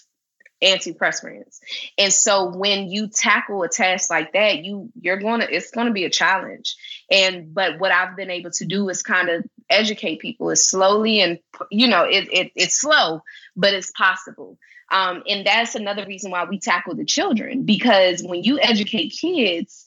antiperspirants. 0.62 1.60
And 1.98 2.12
so 2.12 2.56
when 2.56 2.88
you 2.88 3.08
tackle 3.08 3.62
a 3.62 3.68
task 3.68 4.10
like 4.10 4.32
that, 4.32 4.64
you 4.64 4.90
you're 5.00 5.18
to 5.40 5.54
it's 5.54 5.70
to 5.88 5.92
be 5.92 6.04
a 6.04 6.10
challenge. 6.10 6.76
And 7.10 7.52
but 7.52 7.78
what 7.78 7.92
I've 7.92 8.16
been 8.16 8.30
able 8.30 8.50
to 8.52 8.64
do 8.64 8.88
is 8.88 9.02
kind 9.02 9.28
of 9.28 9.44
educate 9.68 10.20
people 10.20 10.50
as 10.50 10.64
slowly 10.64 11.20
and 11.20 11.38
you 11.70 11.88
know 11.88 12.04
it, 12.04 12.28
it 12.32 12.52
it's 12.54 12.80
slow, 12.80 13.22
but 13.56 13.74
it's 13.74 13.90
possible. 13.90 14.58
Um, 14.90 15.22
and 15.26 15.46
that's 15.46 15.74
another 15.74 16.04
reason 16.06 16.30
why 16.30 16.44
we 16.44 16.58
tackle 16.58 16.94
the 16.94 17.04
children 17.04 17.64
because 17.64 18.22
when 18.22 18.42
you 18.42 18.60
educate 18.60 19.08
kids, 19.08 19.86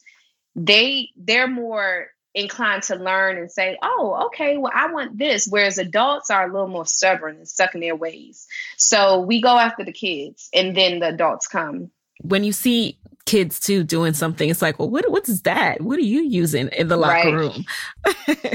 they 0.56 1.10
they're 1.16 1.48
more 1.48 2.08
inclined 2.36 2.84
to 2.84 2.96
learn 2.96 3.38
and 3.38 3.50
say, 3.50 3.78
oh, 3.82 4.28
okay, 4.28 4.58
well, 4.58 4.72
I 4.76 4.92
want 4.92 5.18
this. 5.18 5.48
Whereas 5.48 5.78
adults 5.78 6.30
are 6.30 6.48
a 6.48 6.52
little 6.52 6.68
more 6.68 6.86
stubborn 6.86 7.38
and 7.38 7.48
stuck 7.48 7.74
in 7.74 7.82
their 7.82 7.96
ways. 7.96 8.46
So 8.78 9.22
we 9.22 9.42
go 9.42 9.58
after 9.58 9.84
the 9.86 9.94
kids 9.94 10.50
and 10.54 10.76
then 10.76 11.00
the 11.00 11.08
adults 11.08 11.48
come. 11.48 11.92
When 12.22 12.44
you 12.44 12.52
see 12.52 12.98
kids 13.26 13.60
too 13.60 13.84
doing 13.84 14.14
something, 14.14 14.50
it's 14.50 14.62
like, 14.62 14.80
well, 14.80 14.90
what 14.90 15.10
what's 15.10 15.42
that? 15.42 15.82
What 15.82 15.98
are 15.98 16.04
you 16.04 16.22
using 16.22 16.70
in 16.70 16.88
the 16.88 16.98
locker 16.98 17.14
right. 17.14 17.34
room? 17.34 17.66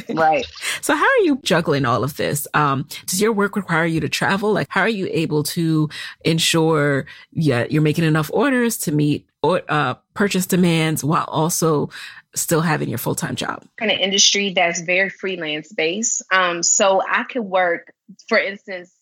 right. 0.16 0.46
So 0.80 0.94
how 0.94 1.04
are 1.04 1.22
you 1.22 1.40
juggling 1.42 1.85
all 1.85 2.04
of 2.04 2.16
this? 2.16 2.46
Um, 2.54 2.87
does 3.06 3.20
your 3.20 3.33
work 3.33 3.56
require 3.56 3.85
you 3.85 4.00
to 4.00 4.09
travel? 4.09 4.52
Like, 4.52 4.68
how 4.70 4.83
are 4.83 4.88
you 4.88 5.09
able 5.11 5.42
to 5.44 5.88
ensure 6.24 7.06
yeah 7.33 7.66
you're 7.68 7.83
making 7.83 8.04
enough 8.04 8.30
orders 8.33 8.78
to 8.78 8.92
meet 8.92 9.26
or 9.42 9.62
uh, 9.68 9.94
purchase 10.14 10.46
demands 10.46 11.02
while 11.02 11.24
also 11.24 11.90
still 12.35 12.61
having 12.61 12.88
your 12.88 12.98
full 12.98 13.14
time 13.14 13.35
job? 13.35 13.64
In 13.80 13.90
an 13.90 13.98
industry 13.98 14.52
that's 14.52 14.80
very 14.80 15.11
freelance 15.11 15.72
based. 15.72 16.22
Um, 16.33 16.62
so 16.62 17.02
I 17.09 17.24
could 17.24 17.42
work, 17.42 17.92
for 18.28 18.38
instance, 18.38 18.92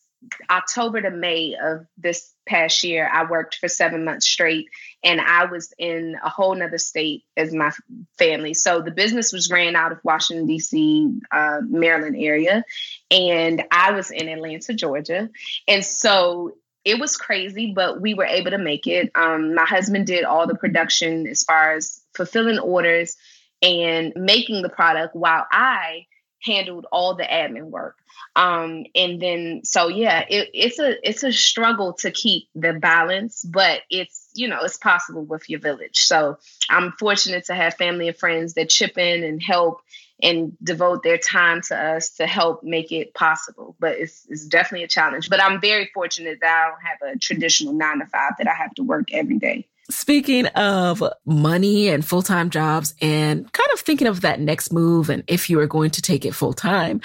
October 0.50 1.00
to 1.02 1.10
May 1.10 1.54
of 1.60 1.86
this 1.96 2.34
past 2.46 2.82
year, 2.82 3.08
I 3.12 3.24
worked 3.30 3.56
for 3.56 3.68
seven 3.68 4.04
months 4.04 4.26
straight 4.26 4.68
and 5.04 5.20
I 5.20 5.44
was 5.44 5.72
in 5.78 6.16
a 6.22 6.28
whole 6.28 6.54
nother 6.54 6.78
state 6.78 7.24
as 7.36 7.54
my 7.54 7.72
family. 8.18 8.54
So 8.54 8.80
the 8.80 8.90
business 8.90 9.32
was 9.32 9.50
ran 9.50 9.76
out 9.76 9.92
of 9.92 10.00
Washington, 10.02 10.46
D.C., 10.46 11.20
uh, 11.30 11.60
Maryland 11.62 12.16
area, 12.18 12.64
and 13.10 13.62
I 13.70 13.92
was 13.92 14.10
in 14.10 14.28
Atlanta, 14.28 14.74
Georgia. 14.74 15.30
And 15.68 15.84
so 15.84 16.56
it 16.84 16.98
was 16.98 17.16
crazy, 17.16 17.72
but 17.74 18.00
we 18.00 18.14
were 18.14 18.24
able 18.24 18.50
to 18.50 18.58
make 18.58 18.86
it. 18.86 19.10
Um, 19.14 19.54
my 19.54 19.66
husband 19.66 20.06
did 20.06 20.24
all 20.24 20.46
the 20.46 20.56
production 20.56 21.26
as 21.26 21.42
far 21.42 21.74
as 21.74 22.00
fulfilling 22.14 22.58
orders 22.58 23.16
and 23.62 24.12
making 24.16 24.62
the 24.62 24.68
product 24.68 25.14
while 25.14 25.46
I 25.50 26.06
handled 26.42 26.86
all 26.92 27.14
the 27.14 27.24
admin 27.24 27.64
work. 27.70 27.96
Um, 28.36 28.84
and 28.94 29.20
then 29.20 29.62
so 29.64 29.88
yeah, 29.88 30.24
it, 30.28 30.50
it's 30.54 30.78
a 30.78 31.08
it's 31.08 31.24
a 31.24 31.32
struggle 31.32 31.94
to 31.94 32.10
keep 32.10 32.48
the 32.54 32.72
balance, 32.72 33.44
but 33.44 33.82
it's 33.90 34.28
you 34.34 34.48
know 34.48 34.60
it's 34.62 34.76
possible 34.76 35.24
with 35.24 35.48
your 35.50 35.60
village. 35.60 36.04
So 36.04 36.38
I'm 36.70 36.92
fortunate 36.92 37.46
to 37.46 37.54
have 37.54 37.74
family 37.74 38.08
and 38.08 38.16
friends 38.16 38.54
that 38.54 38.68
chip 38.68 38.96
in 38.98 39.24
and 39.24 39.42
help 39.42 39.82
and 40.20 40.56
devote 40.62 41.02
their 41.02 41.18
time 41.18 41.62
to 41.62 41.76
us 41.76 42.10
to 42.16 42.26
help 42.26 42.62
make 42.62 42.90
it 42.90 43.14
possible. 43.14 43.76
But 43.78 43.98
it's, 43.98 44.26
it's 44.28 44.46
definitely 44.46 44.84
a 44.84 44.88
challenge. 44.88 45.30
But 45.30 45.42
I'm 45.42 45.60
very 45.60 45.90
fortunate 45.94 46.38
that 46.40 46.64
I 46.66 46.70
don't 46.70 46.82
have 46.82 47.16
a 47.16 47.18
traditional 47.18 47.72
nine 47.72 48.00
to 48.00 48.06
five 48.06 48.32
that 48.38 48.48
I 48.48 48.54
have 48.54 48.74
to 48.74 48.82
work 48.82 49.12
every 49.12 49.38
day. 49.38 49.66
Speaking 49.90 50.46
of 50.48 51.02
money 51.24 51.88
and 51.88 52.04
full 52.04 52.22
time 52.22 52.50
jobs 52.50 52.94
and 53.00 53.50
kind 53.52 53.70
of 53.72 53.80
thinking 53.80 54.06
of 54.06 54.20
that 54.20 54.38
next 54.38 54.72
move 54.72 55.08
and 55.08 55.24
if 55.26 55.48
you 55.48 55.58
are 55.60 55.66
going 55.66 55.90
to 55.92 56.02
take 56.02 56.26
it 56.26 56.34
full 56.34 56.52
time, 56.52 57.00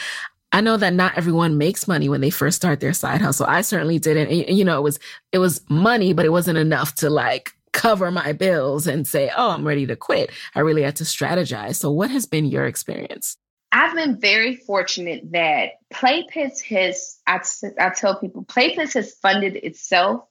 I 0.52 0.62
know 0.62 0.78
that 0.78 0.94
not 0.94 1.18
everyone 1.18 1.58
makes 1.58 1.88
money 1.88 2.10
when 2.10 2.22
they 2.22 2.30
first 2.30 2.58
start 2.58 2.80
their 2.80 2.94
side 2.94 3.22
hustle. 3.22 3.48
I 3.48 3.62
certainly 3.62 4.00
didn't. 4.00 4.28
And, 4.28 4.58
you 4.58 4.64
know, 4.64 4.78
it 4.78 4.84
was, 4.84 5.00
it 5.32 5.40
was 5.40 5.62
money, 5.70 6.14
but 6.14 6.26
it 6.26 6.32
wasn't 6.32 6.60
enough 6.60 6.94
to 6.96 7.10
like 7.10 7.54
cover 7.72 8.12
my 8.12 8.34
bills 8.34 8.86
and 8.86 9.08
say, 9.08 9.32
oh, 9.36 9.50
I'm 9.50 9.68
ready 9.68 9.88
to 9.88 9.96
quit. 9.96 10.30
I 10.54 10.60
really 10.60 10.84
had 10.84 10.98
to 10.98 11.06
strategize. 11.06 11.78
So, 11.78 11.92
what 11.92 12.12
has 12.12 12.26
been 12.26 12.46
your 12.46 12.66
experience? 12.66 13.36
I've 13.72 13.96
been 13.96 14.20
very 14.20 14.56
fortunate 14.56 15.32
that 15.32 15.72
Play 15.92 16.28
Pits 16.30 16.62
has, 16.62 17.18
I, 17.26 17.40
I 17.80 17.90
tell 17.90 18.20
people, 18.20 18.44
Play 18.44 18.76
Pits 18.76 18.94
has 18.94 19.16
funded 19.16 19.56
itself 19.56 20.26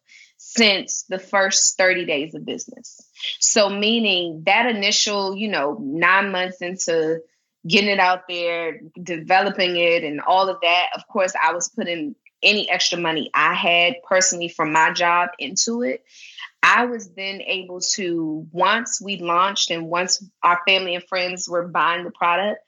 since 0.56 1.04
the 1.08 1.18
first 1.18 1.76
30 1.78 2.04
days 2.04 2.34
of 2.34 2.44
business. 2.44 3.00
So, 3.38 3.68
meaning 3.68 4.42
that 4.46 4.66
initial, 4.66 5.36
you 5.36 5.48
know, 5.48 5.78
nine 5.80 6.32
months 6.32 6.60
into 6.60 7.20
getting 7.66 7.90
it 7.90 8.00
out 8.00 8.28
there, 8.28 8.80
developing 9.00 9.76
it, 9.76 10.04
and 10.04 10.20
all 10.20 10.48
of 10.48 10.60
that, 10.62 10.86
of 10.94 11.06
course, 11.06 11.32
I 11.40 11.52
was 11.52 11.68
putting 11.68 12.16
any 12.42 12.68
extra 12.68 12.98
money 12.98 13.30
I 13.32 13.54
had 13.54 14.02
personally 14.02 14.48
from 14.48 14.72
my 14.72 14.92
job 14.92 15.30
into 15.38 15.82
it, 15.82 16.04
I 16.62 16.86
was 16.86 17.10
then 17.10 17.40
able 17.42 17.80
to, 17.94 18.46
once 18.50 19.00
we 19.00 19.18
launched 19.18 19.70
and 19.70 19.88
once 19.88 20.24
our 20.42 20.60
family 20.66 20.94
and 20.94 21.04
friends 21.04 21.48
were 21.48 21.66
buying 21.66 22.04
the 22.04 22.10
product, 22.10 22.60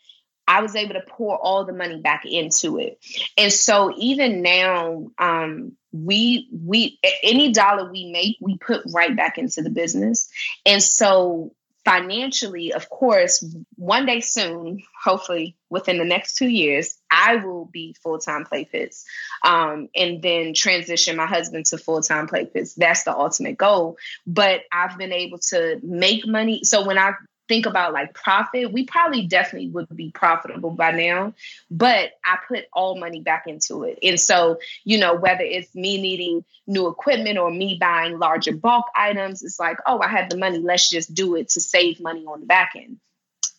I 0.47 0.61
was 0.61 0.77
able 0.77 0.95
to 0.95 1.03
pour 1.09 1.39
all 1.39 1.65
the 1.65 1.73
money 1.73 2.01
back 2.01 2.25
into 2.25 2.79
it. 2.79 2.99
And 3.39 3.53
so 3.53 3.95
even 3.97 4.43
now, 4.43 5.11
um, 5.19 5.77
we 5.95 6.49
we 6.53 6.99
any 7.23 7.53
dollar 7.53 7.91
we 7.91 8.11
make, 8.11 8.37
we 8.41 8.59
put 8.59 8.83
right 8.93 9.17
back 9.17 9.39
into 9.39 9.63
the 9.63 9.71
business. 9.71 10.29
And 10.67 10.83
so 10.83 11.55
financially, 11.85 12.73
of 12.73 12.89
course, 12.89 13.45
one 13.77 14.07
day 14.07 14.21
soon, 14.21 14.83
hopefully 15.05 15.57
within 15.71 15.99
the 15.99 16.05
next 16.05 16.35
two 16.35 16.49
years, 16.49 16.99
I 17.11 17.37
will 17.37 17.67
be 17.67 17.95
full 18.03 18.19
time 18.19 18.45
Play 18.45 18.65
Pits, 18.65 19.05
um, 19.45 19.89
and 19.95 20.21
then 20.21 20.55
transition 20.55 21.17
my 21.17 21.27
husband 21.27 21.67
to 21.67 21.79
full 21.79 22.03
time 22.03 22.27
Play 22.27 22.47
Pits. 22.47 22.75
That's 22.75 23.05
the 23.05 23.17
ultimate 23.17 23.57
goal. 23.57 23.97
But 24.27 24.63
I've 24.73 24.99
been 24.99 25.13
able 25.13 25.39
to 25.51 25.79
make 25.83 26.27
money. 26.27 26.65
So 26.65 26.85
when 26.85 26.99
I 26.99 27.13
think 27.49 27.67
about 27.67 27.93
like 27.93 28.15
profit, 28.15 28.73
we 28.73 28.85
probably 28.85 29.27
definitely 29.27 29.71
would 29.71 29.89
be 29.95 30.11
profitable 30.11 30.71
by 30.71 30.93
now. 30.93 31.35
But 31.71 32.13
I 32.25 32.39
put 32.49 32.65
all 32.73 32.99
money 32.99 33.21
back 33.21 33.45
into 33.47 33.85
it. 33.85 33.99
And 34.03 34.19
so, 34.19 34.59
you 34.85 34.99
know, 34.99 35.15
whether 35.15 35.43
it's 35.43 35.75
me 35.75 36.01
needing 36.01 36.45
new 36.67 36.89
equipment 36.89 37.39
or 37.39 37.51
me 37.51 37.77
buying 37.81 38.19
larger 38.19 38.55
bulk 38.55 38.87
items, 38.97 39.43
it's 39.43 39.61
like, 39.61 39.79
oh, 39.87 40.01
I 40.01 40.09
have 40.09 40.31
the 40.31 40.37
money, 40.37 40.59
let's 40.59 40.89
just 40.89 41.15
do 41.15 41.37
it 41.37 41.51
to 41.51 41.61
save 41.61 42.01
money 42.01 42.25
on 42.27 42.41
the 42.41 42.47
back 42.47 42.73
end. 42.77 42.99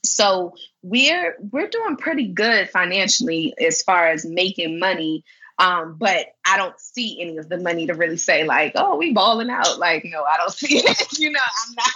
So 0.04 0.54
we're 0.84 1.36
we're 1.52 1.68
doing 1.68 1.98
pretty 1.98 2.28
good 2.28 2.70
financially 2.70 3.56
as 3.60 3.82
far 3.82 4.08
as 4.08 4.24
making 4.24 4.80
money 4.80 5.24
um, 5.58 5.96
but 5.98 6.28
I 6.46 6.58
don't 6.58 6.78
see 6.80 7.22
any 7.22 7.38
of 7.38 7.48
the 7.48 7.58
money 7.58 7.88
to 7.88 7.94
really 7.94 8.18
say 8.18 8.44
like, 8.44 8.74
oh, 8.76 8.98
we 8.98 9.14
balling 9.14 9.50
out. 9.50 9.80
Like, 9.80 10.04
no, 10.06 10.24
I 10.24 10.38
don't 10.38 10.52
see 10.54 10.78
it. 10.78 11.20
you 11.20 11.32
know, 11.32 11.40
I'm 11.40 11.76
not, 11.76 11.94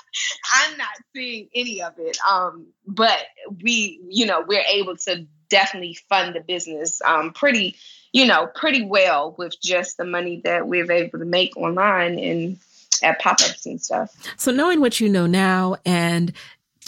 I'm 0.53 0.77
not 0.77 0.87
seeing 1.15 1.49
any 1.53 1.81
of 1.81 1.93
it. 1.97 2.17
Um, 2.29 2.67
but 2.87 3.19
we, 3.61 3.99
you 4.09 4.25
know, 4.25 4.43
we're 4.47 4.63
able 4.71 4.95
to 4.97 5.27
definitely 5.49 5.97
fund 6.07 6.35
the 6.35 6.41
business 6.41 7.01
um, 7.01 7.33
pretty, 7.33 7.75
you 8.13 8.25
know, 8.25 8.47
pretty 8.47 8.85
well 8.85 9.35
with 9.37 9.59
just 9.61 9.97
the 9.97 10.05
money 10.05 10.41
that 10.45 10.67
we're 10.67 10.89
able 10.91 11.19
to 11.19 11.25
make 11.25 11.57
online 11.57 12.17
and 12.17 12.57
at 13.01 13.19
pop-ups 13.19 13.65
and 13.65 13.81
stuff. 13.81 14.13
So 14.37 14.51
knowing 14.51 14.81
what 14.81 14.99
you 14.99 15.09
know 15.09 15.25
now 15.25 15.77
and 15.85 16.33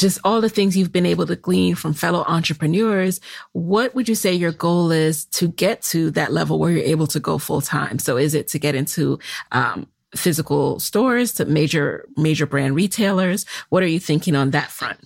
just 0.02 0.20
all 0.24 0.42
the 0.42 0.50
things 0.50 0.76
you've 0.76 0.92
been 0.92 1.06
able 1.06 1.28
to 1.28 1.36
glean 1.36 1.76
from 1.76 1.94
fellow 1.94 2.26
entrepreneurs, 2.28 3.22
what 3.54 3.94
would 3.96 4.10
you 4.10 4.16
say 4.16 4.34
your 4.34 4.52
goal 4.52 4.92
is 4.92 5.26
to 5.26 5.48
get 5.48 5.82
to 5.84 6.12
that 6.12 6.34
level 6.34 6.60
where 6.60 6.72
you're 6.72 6.84
able 6.84 7.08
to 7.08 7.20
go 7.20 7.38
full 7.38 7.62
time? 7.62 8.00
So 8.00 8.18
is 8.18 8.34
it 8.34 8.48
to 8.50 8.60
get 8.60 8.76
into, 8.76 9.20
um, 9.52 9.88
physical 10.16 10.80
stores 10.80 11.34
to 11.34 11.46
major, 11.46 12.06
major 12.18 12.46
brand 12.46 12.76
retailers? 12.76 13.46
What 13.70 13.84
are 13.84 13.88
you 13.88 14.00
thinking 14.00 14.36
on 14.36 14.52
that 14.52 14.70
front? 14.70 15.00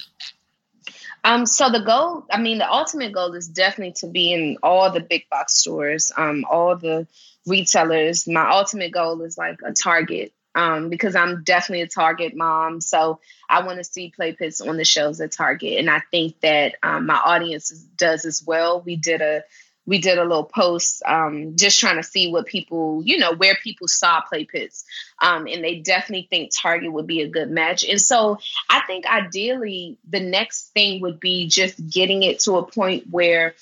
Um, 1.24 1.46
so 1.46 1.70
the 1.70 1.82
goal, 1.82 2.26
I 2.32 2.40
mean, 2.40 2.60
the 2.60 2.72
ultimate 2.72 3.12
goal 3.12 3.34
is 3.34 3.48
definitely 3.48 3.94
to 4.00 4.08
be 4.08 4.32
in 4.32 4.58
all 4.64 4.92
the 4.92 5.00
big 5.00 5.28
box 5.30 5.56
stores, 5.56 6.12
um, 6.16 6.46
all 6.50 6.76
the 6.76 7.08
retailers. 7.46 8.28
My 8.28 8.50
ultimate 8.52 8.92
goal 8.92 9.22
is 9.24 9.38
like 9.38 9.60
a 9.66 9.74
Target, 9.74 10.34
um, 10.56 10.89
because 10.89 11.15
I'm 11.15 11.44
definitely 11.44 11.82
a 11.82 11.88
Target 11.88 12.36
mom. 12.36 12.82
So 12.82 13.20
I 13.50 13.65
want 13.65 13.78
to 13.78 13.84
see 13.84 14.12
play 14.15 14.34
pits 14.34 14.62
on 14.62 14.78
the 14.78 14.86
shelves 14.86 15.22
at 15.22 15.34
Target, 15.34 15.80
and 15.80 15.89
I 15.89 16.02
think 16.12 16.39
that 16.41 16.76
um, 16.82 17.06
my 17.06 17.15
audience 17.24 17.70
does 17.70 18.26
as 18.26 18.44
well. 18.46 18.82
We 18.82 18.96
did 18.96 19.22
a 19.22 19.44
we 19.86 20.00
did 20.00 20.18
a 20.18 20.24
little 20.24 20.44
post 20.46 21.04
um, 21.06 21.56
just 21.56 21.80
trying 21.80 21.98
to 21.98 22.04
see 22.04 22.32
what 22.32 22.48
people, 22.48 23.02
you 23.06 23.18
know, 23.18 23.34
where 23.34 23.56
people 23.56 23.88
saw 23.88 24.22
play 24.22 24.46
pits. 24.46 24.84
Um, 25.22 25.48
and 25.48 25.63
they 25.63 25.76
definitely 25.76 26.28
think 26.30 26.52
Target 26.60 26.91
would 26.91 27.08
be 27.08 27.22
a 27.22 27.28
good 27.28 27.52
match. 27.52 27.86
And 27.86 28.02
so 28.02 28.39
I 28.70 28.82
think 28.88 29.06
ideally 29.06 29.98
the 30.10 30.20
next 30.20 30.72
thing 30.74 31.02
would 31.02 31.20
be 31.20 31.48
just 31.48 31.88
getting 31.88 32.24
it 32.24 32.39
to 32.41 32.58
a 32.58 32.65
point 32.65 33.06
where 33.10 33.54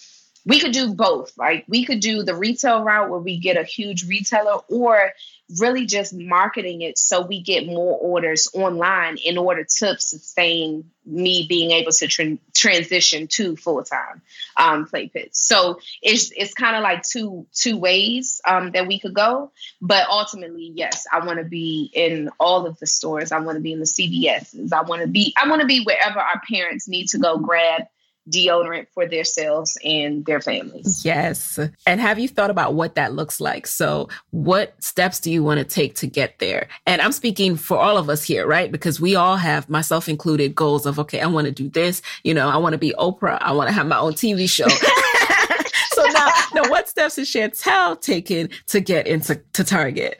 we 0.45 0.59
could 0.59 0.73
do 0.73 0.93
both. 0.93 1.37
Like 1.37 1.65
we 1.67 1.85
could 1.85 1.99
do 1.99 2.23
the 2.23 2.35
retail 2.35 2.83
route 2.83 3.09
where 3.09 3.19
we 3.19 3.39
get 3.39 3.57
a 3.57 3.63
huge 3.63 4.07
retailer, 4.07 4.59
or 4.69 5.13
really 5.59 5.85
just 5.85 6.13
marketing 6.13 6.81
it 6.81 6.97
so 6.97 7.21
we 7.21 7.41
get 7.41 7.67
more 7.67 7.97
orders 7.99 8.47
online 8.53 9.17
in 9.17 9.37
order 9.37 9.63
to 9.63 9.99
sustain 9.99 10.89
me 11.05 11.45
being 11.47 11.71
able 11.71 11.91
to 11.91 12.07
tra- 12.07 12.37
transition 12.53 13.27
to 13.27 13.55
full 13.55 13.83
time 13.83 14.21
um, 14.57 14.85
play 14.85 15.07
pits. 15.07 15.45
So 15.45 15.79
it's 16.01 16.31
it's 16.35 16.53
kind 16.53 16.75
of 16.75 16.83
like 16.83 17.03
two 17.03 17.45
two 17.53 17.77
ways 17.77 18.41
um, 18.47 18.71
that 18.71 18.87
we 18.87 18.99
could 18.99 19.13
go, 19.13 19.51
but 19.81 20.07
ultimately, 20.09 20.71
yes, 20.75 21.05
I 21.11 21.25
want 21.25 21.39
to 21.39 21.45
be 21.45 21.89
in 21.93 22.29
all 22.39 22.65
of 22.65 22.79
the 22.79 22.87
stores. 22.87 23.31
I 23.31 23.39
want 23.39 23.57
to 23.57 23.61
be 23.61 23.73
in 23.73 23.79
the 23.79 23.85
CVSs. 23.85 24.73
I 24.73 24.81
want 24.81 25.01
to 25.01 25.07
be 25.07 25.33
I 25.41 25.47
want 25.49 25.61
to 25.61 25.67
be 25.67 25.83
wherever 25.83 26.19
our 26.19 26.41
parents 26.49 26.87
need 26.87 27.07
to 27.09 27.17
go 27.17 27.37
grab 27.37 27.83
deodorant 28.29 28.87
for 28.93 29.07
themselves 29.07 29.77
and 29.83 30.25
their 30.25 30.39
families. 30.39 31.03
Yes. 31.03 31.59
And 31.85 31.99
have 31.99 32.19
you 32.19 32.27
thought 32.27 32.49
about 32.49 32.73
what 32.73 32.95
that 32.95 33.13
looks 33.13 33.41
like? 33.41 33.67
So, 33.67 34.09
what 34.31 34.81
steps 34.83 35.19
do 35.19 35.31
you 35.31 35.43
want 35.43 35.59
to 35.59 35.65
take 35.65 35.95
to 35.95 36.07
get 36.07 36.39
there? 36.39 36.67
And 36.85 37.01
I'm 37.01 37.11
speaking 37.11 37.55
for 37.55 37.77
all 37.77 37.97
of 37.97 38.09
us 38.09 38.23
here, 38.23 38.47
right? 38.47 38.71
Because 38.71 38.99
we 38.99 39.15
all 39.15 39.37
have, 39.37 39.69
myself 39.69 40.07
included, 40.07 40.55
goals 40.55 40.85
of, 40.85 40.99
okay, 40.99 41.19
I 41.19 41.27
want 41.27 41.45
to 41.45 41.51
do 41.51 41.69
this. 41.69 42.01
You 42.23 42.33
know, 42.33 42.49
I 42.49 42.57
want 42.57 42.73
to 42.73 42.79
be 42.79 42.93
Oprah. 42.97 43.37
I 43.41 43.51
want 43.51 43.67
to 43.67 43.73
have 43.73 43.87
my 43.87 43.97
own 43.97 44.13
TV 44.13 44.49
show. 44.49 44.67
so 45.93 46.03
now, 46.05 46.31
now, 46.53 46.69
what 46.69 46.89
steps 46.89 47.17
is 47.17 47.29
Chantel 47.29 47.99
taking 47.99 48.49
to 48.67 48.79
get 48.79 49.07
into 49.07 49.41
to 49.53 49.63
Target? 49.63 50.19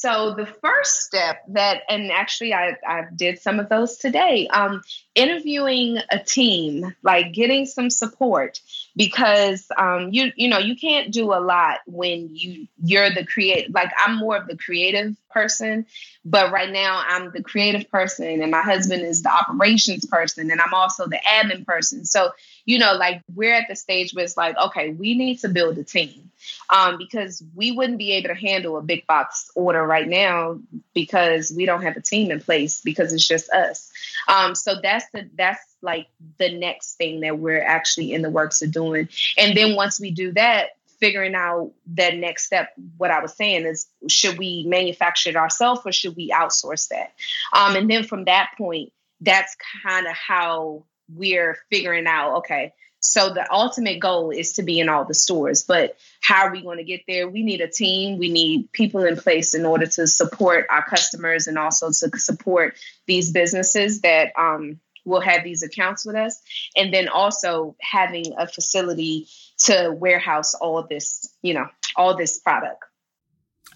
So 0.00 0.32
the 0.34 0.46
first 0.46 1.02
step 1.02 1.42
that, 1.48 1.82
and 1.90 2.10
actually 2.10 2.54
I, 2.54 2.74
I 2.88 3.02
did 3.14 3.38
some 3.38 3.60
of 3.60 3.68
those 3.68 3.98
today, 3.98 4.48
um, 4.48 4.80
interviewing 5.14 5.98
a 6.10 6.18
team, 6.18 6.96
like 7.02 7.34
getting 7.34 7.66
some 7.66 7.90
support 7.90 8.60
because 8.96 9.66
um, 9.76 10.10
you 10.12 10.32
you 10.36 10.48
know 10.48 10.58
you 10.58 10.76
can't 10.76 11.12
do 11.12 11.32
a 11.32 11.40
lot 11.40 11.78
when 11.86 12.28
you 12.34 12.66
you're 12.82 13.10
the 13.10 13.24
create 13.24 13.72
like 13.72 13.90
I'm 13.98 14.16
more 14.16 14.36
of 14.36 14.46
the 14.46 14.56
creative 14.56 15.16
person, 15.30 15.86
but 16.24 16.52
right 16.52 16.70
now 16.70 17.02
I'm 17.06 17.30
the 17.30 17.42
creative 17.42 17.90
person 17.90 18.42
and 18.42 18.50
my 18.50 18.62
husband 18.62 19.02
is 19.02 19.22
the 19.22 19.32
operations 19.32 20.06
person 20.06 20.50
and 20.50 20.60
I'm 20.60 20.74
also 20.74 21.06
the 21.06 21.20
admin 21.26 21.66
person. 21.66 22.04
So 22.04 22.32
you 22.64 22.78
know 22.78 22.94
like 22.94 23.22
we're 23.34 23.54
at 23.54 23.68
the 23.68 23.76
stage 23.76 24.12
where 24.12 24.24
it's 24.24 24.36
like 24.36 24.56
okay 24.56 24.90
we 24.90 25.16
need 25.16 25.38
to 25.40 25.48
build 25.48 25.78
a 25.78 25.84
team 25.84 26.30
um, 26.70 26.98
because 26.98 27.42
we 27.54 27.72
wouldn't 27.72 27.98
be 27.98 28.12
able 28.12 28.28
to 28.28 28.34
handle 28.34 28.76
a 28.78 28.82
big 28.82 29.06
box 29.06 29.50
order 29.54 29.84
right 29.84 30.08
now 30.08 30.58
because 30.94 31.52
we 31.54 31.66
don't 31.66 31.82
have 31.82 31.96
a 31.96 32.00
team 32.00 32.30
in 32.30 32.40
place 32.40 32.80
because 32.80 33.12
it's 33.12 33.26
just 33.26 33.50
us. 33.50 33.90
Um, 34.28 34.54
so 34.54 34.76
that's 34.82 35.06
the 35.12 35.28
that's 35.34 35.60
like 35.82 36.08
the 36.38 36.52
next 36.56 36.94
thing 36.94 37.20
that 37.20 37.38
we're 37.38 37.62
actually 37.62 38.12
in 38.12 38.22
the 38.22 38.30
works 38.30 38.62
of 38.62 38.72
doing. 38.72 39.08
And 39.38 39.56
then 39.56 39.76
once 39.76 40.00
we 40.00 40.10
do 40.10 40.32
that, 40.32 40.70
figuring 40.98 41.34
out 41.34 41.72
that 41.94 42.16
next 42.16 42.44
step, 42.44 42.70
what 42.98 43.10
I 43.10 43.20
was 43.20 43.34
saying 43.34 43.64
is 43.64 43.86
should 44.08 44.38
we 44.38 44.64
manufacture 44.68 45.30
it 45.30 45.36
ourselves 45.36 45.80
or 45.84 45.92
should 45.92 46.16
we 46.16 46.30
outsource 46.30 46.88
that? 46.88 47.12
Um, 47.52 47.76
and 47.76 47.90
then 47.90 48.04
from 48.04 48.24
that 48.24 48.50
point, 48.58 48.92
that's 49.20 49.56
kind 49.82 50.06
of 50.06 50.14
how 50.14 50.84
we're 51.08 51.58
figuring 51.70 52.06
out 52.06 52.36
okay 52.36 52.72
so 53.00 53.32
the 53.32 53.50
ultimate 53.50 53.98
goal 53.98 54.30
is 54.30 54.52
to 54.54 54.62
be 54.62 54.78
in 54.78 54.88
all 54.88 55.04
the 55.04 55.14
stores. 55.14 55.64
But 55.64 55.96
how 56.20 56.44
are 56.44 56.52
we 56.52 56.62
going 56.62 56.78
to 56.78 56.84
get 56.84 57.02
there? 57.08 57.28
We 57.28 57.42
need 57.42 57.62
a 57.62 57.68
team. 57.68 58.18
We 58.18 58.30
need 58.30 58.70
people 58.72 59.04
in 59.04 59.16
place 59.16 59.54
in 59.54 59.64
order 59.64 59.86
to 59.86 60.06
support 60.06 60.66
our 60.70 60.84
customers 60.84 61.46
and 61.46 61.58
also 61.58 61.88
to 61.88 62.18
support 62.18 62.76
these 63.06 63.32
businesses 63.32 64.02
that 64.02 64.32
um, 64.38 64.80
will 65.04 65.20
have 65.20 65.44
these 65.44 65.62
accounts 65.62 66.04
with 66.04 66.16
us. 66.16 66.40
And 66.76 66.92
then 66.92 67.08
also 67.08 67.76
having 67.80 68.34
a 68.38 68.46
facility 68.46 69.28
to 69.64 69.94
warehouse 69.96 70.54
all 70.54 70.86
this, 70.88 71.32
you 71.42 71.54
know, 71.54 71.66
all 71.96 72.16
this 72.16 72.38
product. 72.40 72.84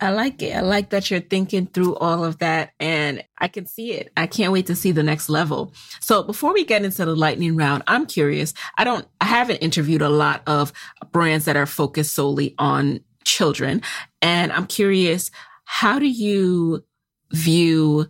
I 0.01 0.11
like 0.11 0.43
it. 0.43 0.57
I 0.57 0.61
like 0.61 0.91
that 0.91 1.11
you're 1.11 1.21
thinking 1.21 1.67
through 1.67 1.95
all 1.97 2.25
of 2.25 2.39
that 2.39 2.73
and 2.81 3.23
I 3.39 3.47
can 3.47 3.67
see 3.67 3.93
it. 3.93 4.11
I 4.17 4.27
can't 4.27 4.53
wait 4.53 4.67
to 4.67 4.75
see 4.75 4.91
the 4.91 5.05
next 5.05 5.29
level. 5.29 5.73
So 6.01 6.25
before 6.25 6.53
we 6.53 6.65
get 6.65 6.85
into 6.85 7.05
the 7.05 7.15
lightning 7.15 7.55
round, 7.55 7.85
I'm 7.87 8.07
curious. 8.07 8.55
I 8.77 8.83
don't, 8.83 9.07
I 9.21 9.27
haven't 9.27 9.59
interviewed 9.59 10.03
a 10.03 10.09
lot 10.09 10.43
of 10.49 10.73
brands 11.13 11.45
that 11.45 11.57
are 11.57 11.67
focused 11.67 12.15
solely 12.15 12.57
on 12.59 13.01
children. 13.23 13.83
And 14.21 14.53
I'm 14.53 14.67
curious, 14.67 15.31
how 15.65 16.01
do 16.01 16.07
you 16.07 16.85
view 17.31 18.09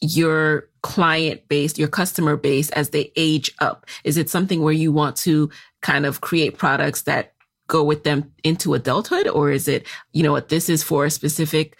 your 0.00 0.68
client 0.84 1.48
base, 1.48 1.78
your 1.78 1.88
customer 1.88 2.36
base 2.36 2.68
as 2.72 2.90
they 2.90 3.10
age 3.16 3.50
up? 3.58 3.86
Is 4.04 4.18
it 4.18 4.28
something 4.28 4.60
where 4.60 4.74
you 4.74 4.92
want 4.92 5.16
to 5.16 5.48
kind 5.80 6.04
of 6.04 6.20
create 6.20 6.58
products 6.58 7.02
that 7.02 7.32
go 7.68 7.82
with 7.82 8.04
them 8.04 8.30
into 8.44 8.74
adulthood? 8.74 9.26
Or 9.26 9.50
is 9.50 9.66
it, 9.66 9.86
you 10.12 10.22
know 10.22 10.32
what, 10.32 10.50
this 10.50 10.68
is 10.68 10.82
for 10.82 11.06
a 11.06 11.10
specific 11.10 11.78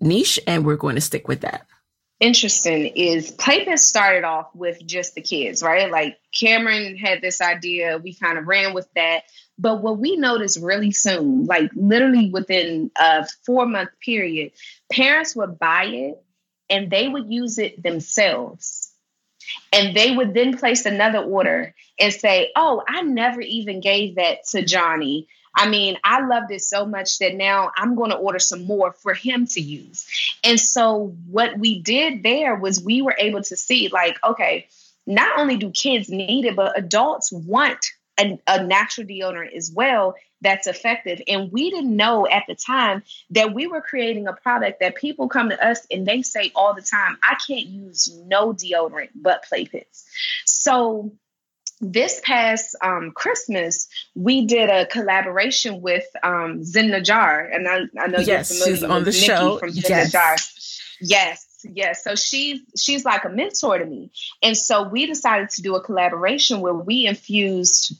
niche 0.00 0.40
and 0.46 0.64
we're 0.64 0.76
going 0.76 0.94
to 0.94 1.02
stick 1.02 1.28
with 1.28 1.42
that? 1.42 1.66
Interesting 2.18 2.86
is 2.86 3.30
Playpits 3.30 3.80
started 3.80 4.24
off 4.24 4.48
with 4.54 4.84
just 4.86 5.14
the 5.14 5.20
kids, 5.20 5.62
right? 5.62 5.90
Like 5.90 6.16
Kameron 6.34 6.98
had 6.98 7.20
this 7.20 7.42
idea, 7.42 7.98
we 7.98 8.14
kind 8.14 8.38
of 8.38 8.46
ran 8.46 8.72
with 8.72 8.88
that. 8.96 9.24
But 9.58 9.82
what 9.82 9.98
we 9.98 10.16
noticed 10.16 10.58
really 10.62 10.92
soon, 10.92 11.44
like 11.44 11.70
literally 11.74 12.30
within 12.30 12.90
a 12.96 13.26
four 13.44 13.66
month 13.66 13.90
period, 14.02 14.52
parents 14.90 15.36
would 15.36 15.58
buy 15.58 15.84
it 15.84 16.24
and 16.70 16.90
they 16.90 17.08
would 17.08 17.30
use 17.30 17.58
it 17.58 17.82
themselves. 17.82 18.92
And 19.72 19.96
they 19.96 20.14
would 20.14 20.32
then 20.32 20.56
place 20.56 20.86
another 20.86 21.18
order 21.18 21.74
and 21.98 22.12
say, 22.12 22.52
Oh, 22.56 22.82
I 22.88 23.02
never 23.02 23.40
even 23.40 23.80
gave 23.80 24.14
that 24.14 24.46
to 24.50 24.62
Johnny. 24.64 25.28
I 25.54 25.68
mean, 25.68 25.98
I 26.04 26.24
loved 26.24 26.52
it 26.52 26.62
so 26.62 26.86
much 26.86 27.18
that 27.18 27.34
now 27.34 27.72
I'm 27.76 27.96
going 27.96 28.10
to 28.10 28.16
order 28.16 28.38
some 28.38 28.64
more 28.64 28.92
for 28.92 29.14
him 29.14 29.46
to 29.48 29.60
use. 29.60 30.06
And 30.44 30.60
so, 30.60 31.16
what 31.28 31.58
we 31.58 31.80
did 31.80 32.22
there 32.22 32.54
was 32.54 32.82
we 32.82 33.02
were 33.02 33.16
able 33.18 33.42
to 33.42 33.56
see, 33.56 33.88
like, 33.88 34.16
okay, 34.22 34.68
not 35.06 35.38
only 35.38 35.56
do 35.56 35.70
kids 35.70 36.08
need 36.08 36.44
it, 36.44 36.54
but 36.54 36.78
adults 36.78 37.32
want 37.32 37.84
a, 38.20 38.38
a 38.46 38.64
natural 38.64 39.06
deodorant 39.06 39.54
as 39.54 39.72
well 39.74 40.14
that's 40.42 40.66
effective. 40.66 41.20
And 41.28 41.52
we 41.52 41.70
didn't 41.70 41.94
know 41.94 42.26
at 42.26 42.44
the 42.48 42.54
time 42.54 43.02
that 43.30 43.52
we 43.54 43.66
were 43.66 43.80
creating 43.80 44.26
a 44.26 44.32
product 44.32 44.80
that 44.80 44.94
people 44.94 45.28
come 45.28 45.50
to 45.50 45.66
us 45.66 45.86
and 45.90 46.06
they 46.06 46.22
say 46.22 46.50
all 46.54 46.74
the 46.74 46.82
time, 46.82 47.18
I 47.22 47.36
can't 47.46 47.66
use 47.66 48.10
no 48.26 48.52
deodorant 48.52 49.10
but 49.14 49.44
play 49.44 49.66
pits. 49.66 50.04
So 50.46 51.12
this 51.80 52.20
past 52.24 52.76
um, 52.82 53.12
Christmas, 53.14 53.88
we 54.14 54.46
did 54.46 54.68
a 54.68 54.86
collaboration 54.86 55.80
with 55.80 56.04
um, 56.22 56.62
Zen 56.62 56.90
Najjar, 56.90 57.54
and 57.54 57.66
I, 57.66 57.80
I 57.98 58.06
know 58.06 58.18
yes, 58.18 58.50
you're 58.50 58.66
familiar 58.66 58.76
she's 58.76 58.84
on 58.84 59.04
the 59.04 59.10
Nikki 59.10 59.26
show. 59.26 59.58
From 59.58 59.70
Zen 59.70 59.82
yes. 59.88 60.14
Najjar. 60.14 60.96
Yes, 61.00 61.46
yes. 61.64 62.04
So 62.04 62.14
she's 62.14 62.60
she's 62.76 63.06
like 63.06 63.24
a 63.24 63.30
mentor 63.30 63.78
to 63.78 63.86
me, 63.86 64.10
and 64.42 64.54
so 64.54 64.88
we 64.88 65.06
decided 65.06 65.48
to 65.50 65.62
do 65.62 65.74
a 65.74 65.82
collaboration 65.82 66.60
where 66.60 66.74
we 66.74 67.06
infused 67.06 67.94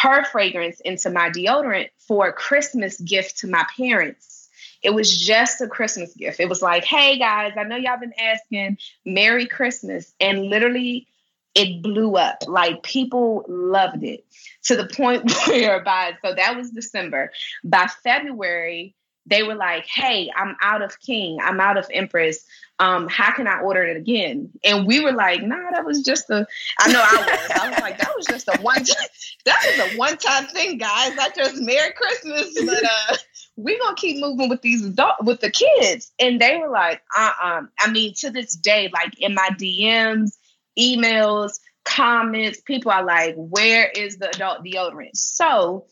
her 0.00 0.24
fragrance 0.24 0.80
into 0.80 1.10
my 1.10 1.30
deodorant 1.30 1.90
for 1.98 2.28
a 2.28 2.32
Christmas 2.32 2.98
gift 3.00 3.38
to 3.38 3.46
my 3.46 3.64
parents. 3.76 4.48
It 4.82 4.90
was 4.90 5.14
just 5.14 5.60
a 5.60 5.68
Christmas 5.68 6.14
gift. 6.14 6.40
It 6.40 6.48
was 6.48 6.62
like, 6.62 6.84
hey 6.84 7.18
guys, 7.18 7.52
I 7.56 7.64
know 7.64 7.76
y'all 7.76 8.00
been 8.00 8.14
asking 8.18 8.78
Merry 9.04 9.46
Christmas. 9.46 10.12
And 10.18 10.46
literally, 10.46 11.06
it 11.54 11.82
blew 11.82 12.16
up. 12.16 12.44
Like 12.46 12.82
people 12.82 13.44
loved 13.46 14.02
it 14.02 14.24
to 14.64 14.76
the 14.76 14.86
point 14.96 15.30
where 15.46 15.80
by, 15.80 16.16
so 16.24 16.34
that 16.34 16.56
was 16.56 16.70
December. 16.70 17.30
By 17.62 17.86
February, 18.02 18.94
they 19.30 19.44
were 19.44 19.54
like, 19.54 19.86
hey, 19.86 20.30
I'm 20.36 20.56
out 20.60 20.82
of 20.82 21.00
King, 21.00 21.38
I'm 21.40 21.60
out 21.60 21.78
of 21.78 21.86
Empress. 21.90 22.44
Um, 22.80 23.08
how 23.08 23.32
can 23.32 23.46
I 23.46 23.60
order 23.60 23.82
it 23.84 23.96
again? 23.96 24.50
And 24.64 24.86
we 24.86 25.00
were 25.00 25.12
like, 25.12 25.42
nah, 25.42 25.70
that 25.72 25.84
was 25.84 26.02
just 26.02 26.28
a, 26.30 26.46
I 26.78 26.92
know 26.92 27.00
I 27.00 27.16
was. 27.16 27.50
I 27.50 27.70
was 27.70 27.78
like, 27.80 27.98
that 27.98 28.12
was 28.16 28.26
just 28.26 28.48
a 28.48 28.58
one 28.60 28.84
time, 28.84 29.08
that 29.44 29.76
was 29.78 29.92
a 29.92 29.96
one 29.96 30.16
time 30.16 30.46
thing, 30.46 30.78
guys. 30.78 31.14
Not 31.14 31.34
just 31.36 31.56
Merry 31.56 31.92
Christmas, 31.92 32.52
but 32.64 32.84
uh, 32.84 33.16
we're 33.56 33.78
gonna 33.78 33.96
keep 33.96 34.20
moving 34.20 34.48
with 34.48 34.62
these 34.62 34.84
adult 34.84 35.24
with 35.24 35.40
the 35.40 35.50
kids. 35.50 36.10
And 36.18 36.40
they 36.40 36.56
were 36.56 36.70
like, 36.70 37.02
uh-uh. 37.16 37.62
I 37.78 37.90
mean, 37.90 38.14
to 38.20 38.30
this 38.30 38.56
day, 38.56 38.90
like 38.92 39.20
in 39.20 39.34
my 39.34 39.50
DMs, 39.52 40.32
emails, 40.78 41.60
comments, 41.84 42.60
people 42.62 42.92
are 42.92 43.04
like, 43.04 43.34
where 43.36 43.88
is 43.88 44.16
the 44.16 44.30
adult 44.30 44.64
deodorant? 44.64 45.14
So 45.14 45.86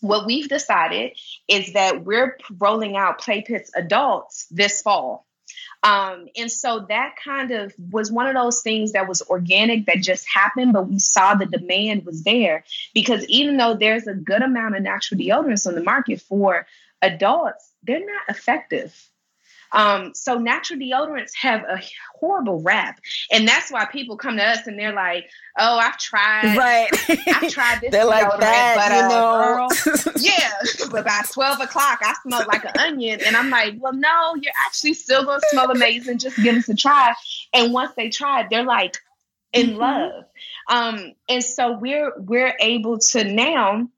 what 0.00 0.26
we've 0.26 0.48
decided 0.48 1.18
is 1.48 1.72
that 1.72 2.04
we're 2.04 2.38
rolling 2.58 2.96
out 2.96 3.20
Play 3.20 3.42
Pits 3.42 3.70
adults 3.74 4.46
this 4.50 4.82
fall. 4.82 5.26
Um, 5.82 6.26
and 6.36 6.50
so 6.50 6.86
that 6.88 7.14
kind 7.22 7.52
of 7.52 7.72
was 7.78 8.10
one 8.10 8.26
of 8.26 8.34
those 8.34 8.62
things 8.62 8.92
that 8.92 9.08
was 9.08 9.22
organic 9.22 9.86
that 9.86 9.98
just 9.98 10.26
happened, 10.32 10.72
but 10.72 10.88
we 10.88 10.98
saw 10.98 11.34
the 11.34 11.46
demand 11.46 12.04
was 12.04 12.24
there 12.24 12.64
because 12.94 13.24
even 13.26 13.56
though 13.56 13.74
there's 13.74 14.06
a 14.06 14.14
good 14.14 14.42
amount 14.42 14.76
of 14.76 14.82
natural 14.82 15.20
deodorants 15.20 15.66
on 15.66 15.74
the 15.74 15.82
market 15.82 16.20
for 16.20 16.66
adults, 17.00 17.72
they're 17.84 18.04
not 18.04 18.22
effective. 18.28 19.08
Um, 19.72 20.14
so 20.14 20.38
natural 20.38 20.78
deodorants 20.78 21.32
have 21.40 21.62
a 21.62 21.80
horrible 22.14 22.60
rap, 22.60 23.00
and 23.30 23.46
that's 23.46 23.70
why 23.70 23.84
people 23.86 24.16
come 24.16 24.36
to 24.36 24.44
us 24.44 24.66
and 24.66 24.78
they're 24.78 24.94
like, 24.94 25.28
"Oh, 25.58 25.78
I've 25.78 25.98
tried, 25.98 26.56
right? 26.56 26.88
I've 27.08 27.50
tried 27.50 27.80
this 27.80 27.90
they're 27.92 28.04
deodorant, 28.04 28.08
like 28.08 28.40
that, 28.40 28.74
but 28.76 28.96
you 28.96 29.04
uh, 29.04 29.08
know? 29.08 29.68
girl, 29.68 30.14
yeah, 30.18 30.90
but 30.90 31.04
by 31.04 31.22
twelve 31.32 31.60
o'clock, 31.60 32.00
I 32.02 32.14
smell 32.22 32.44
like 32.48 32.64
an 32.64 32.78
onion." 32.78 33.20
And 33.24 33.36
I'm 33.36 33.50
like, 33.50 33.74
"Well, 33.78 33.92
no, 33.92 34.34
you're 34.40 34.52
actually 34.66 34.94
still 34.94 35.24
gonna 35.24 35.40
smell 35.50 35.70
amazing. 35.70 36.18
Just 36.18 36.36
give 36.36 36.56
us 36.56 36.68
a 36.68 36.74
try." 36.74 37.14
And 37.52 37.72
once 37.72 37.92
they 37.96 38.08
try 38.08 38.40
it, 38.40 38.46
they're 38.50 38.64
like 38.64 38.96
in 39.52 39.70
mm-hmm. 39.70 39.78
love. 39.78 40.24
Um, 40.70 41.12
and 41.28 41.42
so 41.42 41.76
we're 41.78 42.12
we're 42.18 42.54
able 42.60 42.98
to 42.98 43.24
now 43.24 43.88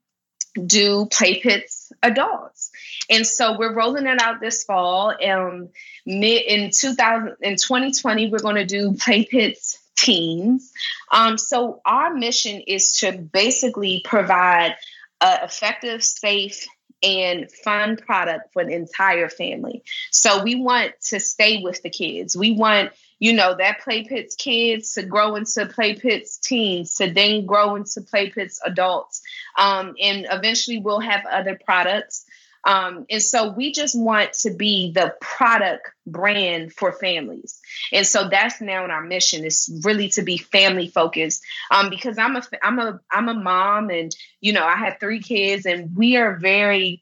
do 0.65 1.05
Play 1.05 1.39
Pits 1.39 1.91
adults. 2.03 2.70
And 3.09 3.25
so 3.25 3.57
we're 3.57 3.73
rolling 3.73 4.07
it 4.07 4.21
out 4.21 4.39
this 4.39 4.63
fall. 4.63 5.13
Um, 5.23 5.69
in 6.05 6.71
2000 6.71 7.35
in 7.41 7.55
2020, 7.55 8.29
we're 8.29 8.39
going 8.39 8.55
to 8.55 8.65
do 8.65 8.93
Play 8.93 9.25
Pits 9.25 9.79
teens. 9.97 10.71
Um, 11.11 11.37
so 11.37 11.81
our 11.85 12.13
mission 12.13 12.61
is 12.61 12.97
to 12.99 13.11
basically 13.11 14.01
provide 14.03 14.75
an 15.19 15.39
effective, 15.43 16.03
safe, 16.03 16.67
and 17.03 17.51
fun 17.51 17.97
product 17.97 18.53
for 18.53 18.63
the 18.63 18.73
entire 18.73 19.29
family. 19.29 19.83
So 20.11 20.43
we 20.43 20.55
want 20.55 20.93
to 21.09 21.19
stay 21.19 21.61
with 21.61 21.81
the 21.81 21.89
kids. 21.89 22.37
We 22.37 22.53
want 22.53 22.91
you 23.21 23.33
know, 23.33 23.55
that 23.55 23.81
Play 23.81 24.03
Pits 24.03 24.35
kids 24.35 24.93
to 24.93 25.03
grow 25.03 25.35
into 25.35 25.67
Play 25.67 25.93
Pits 25.93 26.39
teens 26.39 26.95
to 26.95 27.13
then 27.13 27.45
grow 27.45 27.75
into 27.75 28.01
Play 28.01 28.31
Pits 28.31 28.59
adults. 28.65 29.21
Um, 29.59 29.93
and 30.01 30.25
eventually 30.31 30.79
we'll 30.79 31.01
have 31.01 31.23
other 31.27 31.57
products. 31.63 32.25
Um, 32.63 33.05
and 33.09 33.21
so 33.21 33.51
we 33.51 33.71
just 33.71 33.97
want 33.97 34.33
to 34.33 34.51
be 34.51 34.91
the 34.91 35.15
product 35.19 35.89
brand 36.05 36.73
for 36.73 36.91
families. 36.91 37.59
And 37.91 38.05
so 38.05 38.29
that's 38.29 38.61
now 38.61 38.85
in 38.85 38.91
our 38.91 39.03
mission 39.03 39.45
is 39.45 39.81
really 39.83 40.09
to 40.09 40.21
be 40.21 40.37
family 40.37 40.87
focused. 40.87 41.43
Um, 41.71 41.89
because 41.89 42.17
I'm 42.17 42.35
a 42.35 42.43
I'm 42.61 42.79
a 42.79 42.99
I'm 43.11 43.29
a 43.29 43.33
mom 43.33 43.89
and 43.89 44.15
you 44.41 44.53
know 44.53 44.65
I 44.65 44.75
have 44.75 44.99
three 44.99 45.21
kids 45.21 45.65
and 45.65 45.95
we 45.95 46.17
are 46.17 46.35
very 46.35 47.01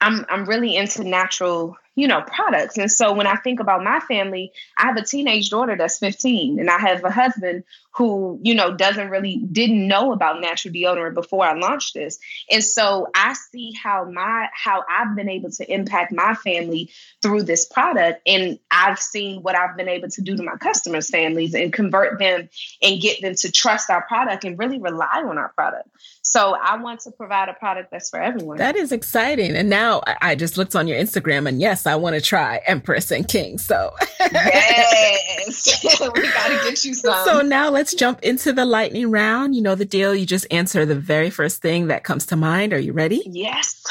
I'm 0.00 0.26
I'm 0.28 0.46
really 0.46 0.76
into 0.76 1.04
natural 1.04 1.76
you 1.94 2.08
know, 2.08 2.22
products. 2.22 2.78
And 2.78 2.90
so 2.90 3.12
when 3.12 3.26
I 3.26 3.36
think 3.36 3.60
about 3.60 3.84
my 3.84 4.00
family, 4.00 4.52
I 4.78 4.86
have 4.86 4.96
a 4.96 5.04
teenage 5.04 5.50
daughter 5.50 5.76
that's 5.76 5.98
15 5.98 6.58
and 6.58 6.70
I 6.70 6.78
have 6.78 7.04
a 7.04 7.10
husband 7.10 7.64
who, 7.94 8.40
you 8.42 8.54
know, 8.54 8.74
doesn't 8.74 9.10
really 9.10 9.36
didn't 9.36 9.86
know 9.86 10.12
about 10.12 10.40
natural 10.40 10.72
deodorant 10.72 11.12
before 11.12 11.44
I 11.44 11.52
launched 11.52 11.92
this. 11.92 12.18
And 12.50 12.64
so 12.64 13.08
I 13.14 13.34
see 13.34 13.72
how 13.72 14.04
my 14.10 14.48
how 14.54 14.82
I've 14.88 15.14
been 15.14 15.28
able 15.28 15.50
to 15.50 15.70
impact 15.70 16.12
my 16.12 16.34
family 16.34 16.90
through 17.20 17.42
this 17.42 17.66
product 17.66 18.22
and 18.26 18.58
I've 18.70 18.98
seen 18.98 19.42
what 19.42 19.54
I've 19.54 19.76
been 19.76 19.88
able 19.88 20.08
to 20.08 20.22
do 20.22 20.36
to 20.36 20.42
my 20.42 20.56
customers' 20.56 21.10
families 21.10 21.54
and 21.54 21.70
convert 21.72 22.18
them 22.18 22.48
and 22.80 23.00
get 23.00 23.20
them 23.20 23.34
to 23.34 23.52
trust 23.52 23.90
our 23.90 24.02
product 24.02 24.44
and 24.44 24.58
really 24.58 24.78
rely 24.78 25.22
on 25.26 25.36
our 25.36 25.50
product. 25.50 25.88
So 26.22 26.54
I 26.54 26.76
want 26.76 27.00
to 27.00 27.10
provide 27.10 27.48
a 27.50 27.54
product 27.54 27.90
that's 27.90 28.08
for 28.08 28.20
everyone. 28.20 28.56
That 28.56 28.76
is 28.76 28.92
exciting. 28.92 29.54
And 29.54 29.68
now 29.68 30.02
I 30.06 30.34
just 30.34 30.56
looked 30.56 30.74
on 30.74 30.88
your 30.88 30.98
Instagram 30.98 31.46
and 31.46 31.60
yes, 31.60 31.81
I 31.86 31.96
want 31.96 32.14
to 32.14 32.20
try 32.20 32.60
Empress 32.66 33.10
and 33.10 33.26
King. 33.26 33.58
So 33.58 33.92
yes, 34.20 35.84
we 36.00 36.06
got 36.06 36.48
to 36.48 36.60
get 36.68 36.84
you 36.84 36.94
some. 36.94 37.24
So 37.24 37.42
now 37.42 37.70
let's 37.70 37.94
jump 37.94 38.20
into 38.22 38.52
the 38.52 38.64
lightning 38.64 39.10
round. 39.10 39.54
You 39.54 39.62
know 39.62 39.74
the 39.74 39.84
deal. 39.84 40.14
You 40.14 40.26
just 40.26 40.46
answer 40.50 40.86
the 40.86 40.94
very 40.94 41.30
first 41.30 41.62
thing 41.62 41.88
that 41.88 42.04
comes 42.04 42.26
to 42.26 42.36
mind. 42.36 42.72
Are 42.72 42.78
you 42.78 42.92
ready? 42.92 43.22
Yes. 43.26 43.82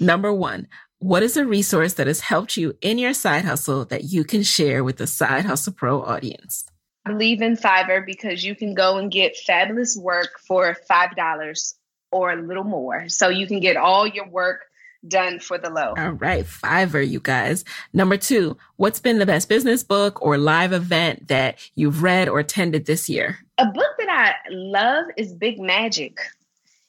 Number 0.00 0.32
one, 0.32 0.66
what 0.98 1.22
is 1.22 1.36
a 1.36 1.44
resource 1.44 1.94
that 1.94 2.06
has 2.06 2.20
helped 2.20 2.56
you 2.56 2.76
in 2.80 2.98
your 2.98 3.14
side 3.14 3.44
hustle 3.44 3.84
that 3.86 4.04
you 4.04 4.24
can 4.24 4.42
share 4.42 4.82
with 4.82 4.96
the 4.96 5.06
Side 5.06 5.44
Hustle 5.44 5.72
Pro 5.72 6.02
audience? 6.02 6.64
I 7.06 7.10
believe 7.10 7.42
in 7.42 7.56
Fiverr 7.56 8.06
because 8.06 8.42
you 8.42 8.54
can 8.54 8.74
go 8.74 8.96
and 8.96 9.10
get 9.10 9.36
fabulous 9.36 9.96
work 9.96 10.40
for 10.48 10.74
$5 10.90 11.74
or 12.10 12.32
a 12.32 12.40
little 12.40 12.64
more. 12.64 13.08
So 13.08 13.28
you 13.28 13.46
can 13.46 13.60
get 13.60 13.76
all 13.76 14.06
your 14.06 14.26
work 14.28 14.62
done 15.06 15.40
for 15.40 15.58
the 15.58 15.70
low. 15.70 15.94
All 15.96 16.12
right, 16.12 16.44
Fiverr, 16.44 17.08
you 17.08 17.20
guys. 17.20 17.64
Number 17.92 18.16
two, 18.16 18.56
what's 18.76 19.00
been 19.00 19.18
the 19.18 19.26
best 19.26 19.48
business 19.48 19.82
book 19.82 20.22
or 20.22 20.38
live 20.38 20.72
event 20.72 21.28
that 21.28 21.58
you've 21.74 22.02
read 22.02 22.28
or 22.28 22.38
attended 22.38 22.86
this 22.86 23.08
year? 23.08 23.38
A 23.58 23.66
book 23.66 23.90
that 23.98 24.08
I 24.08 24.34
love 24.50 25.06
is 25.16 25.32
Big 25.32 25.60
Magic. 25.60 26.18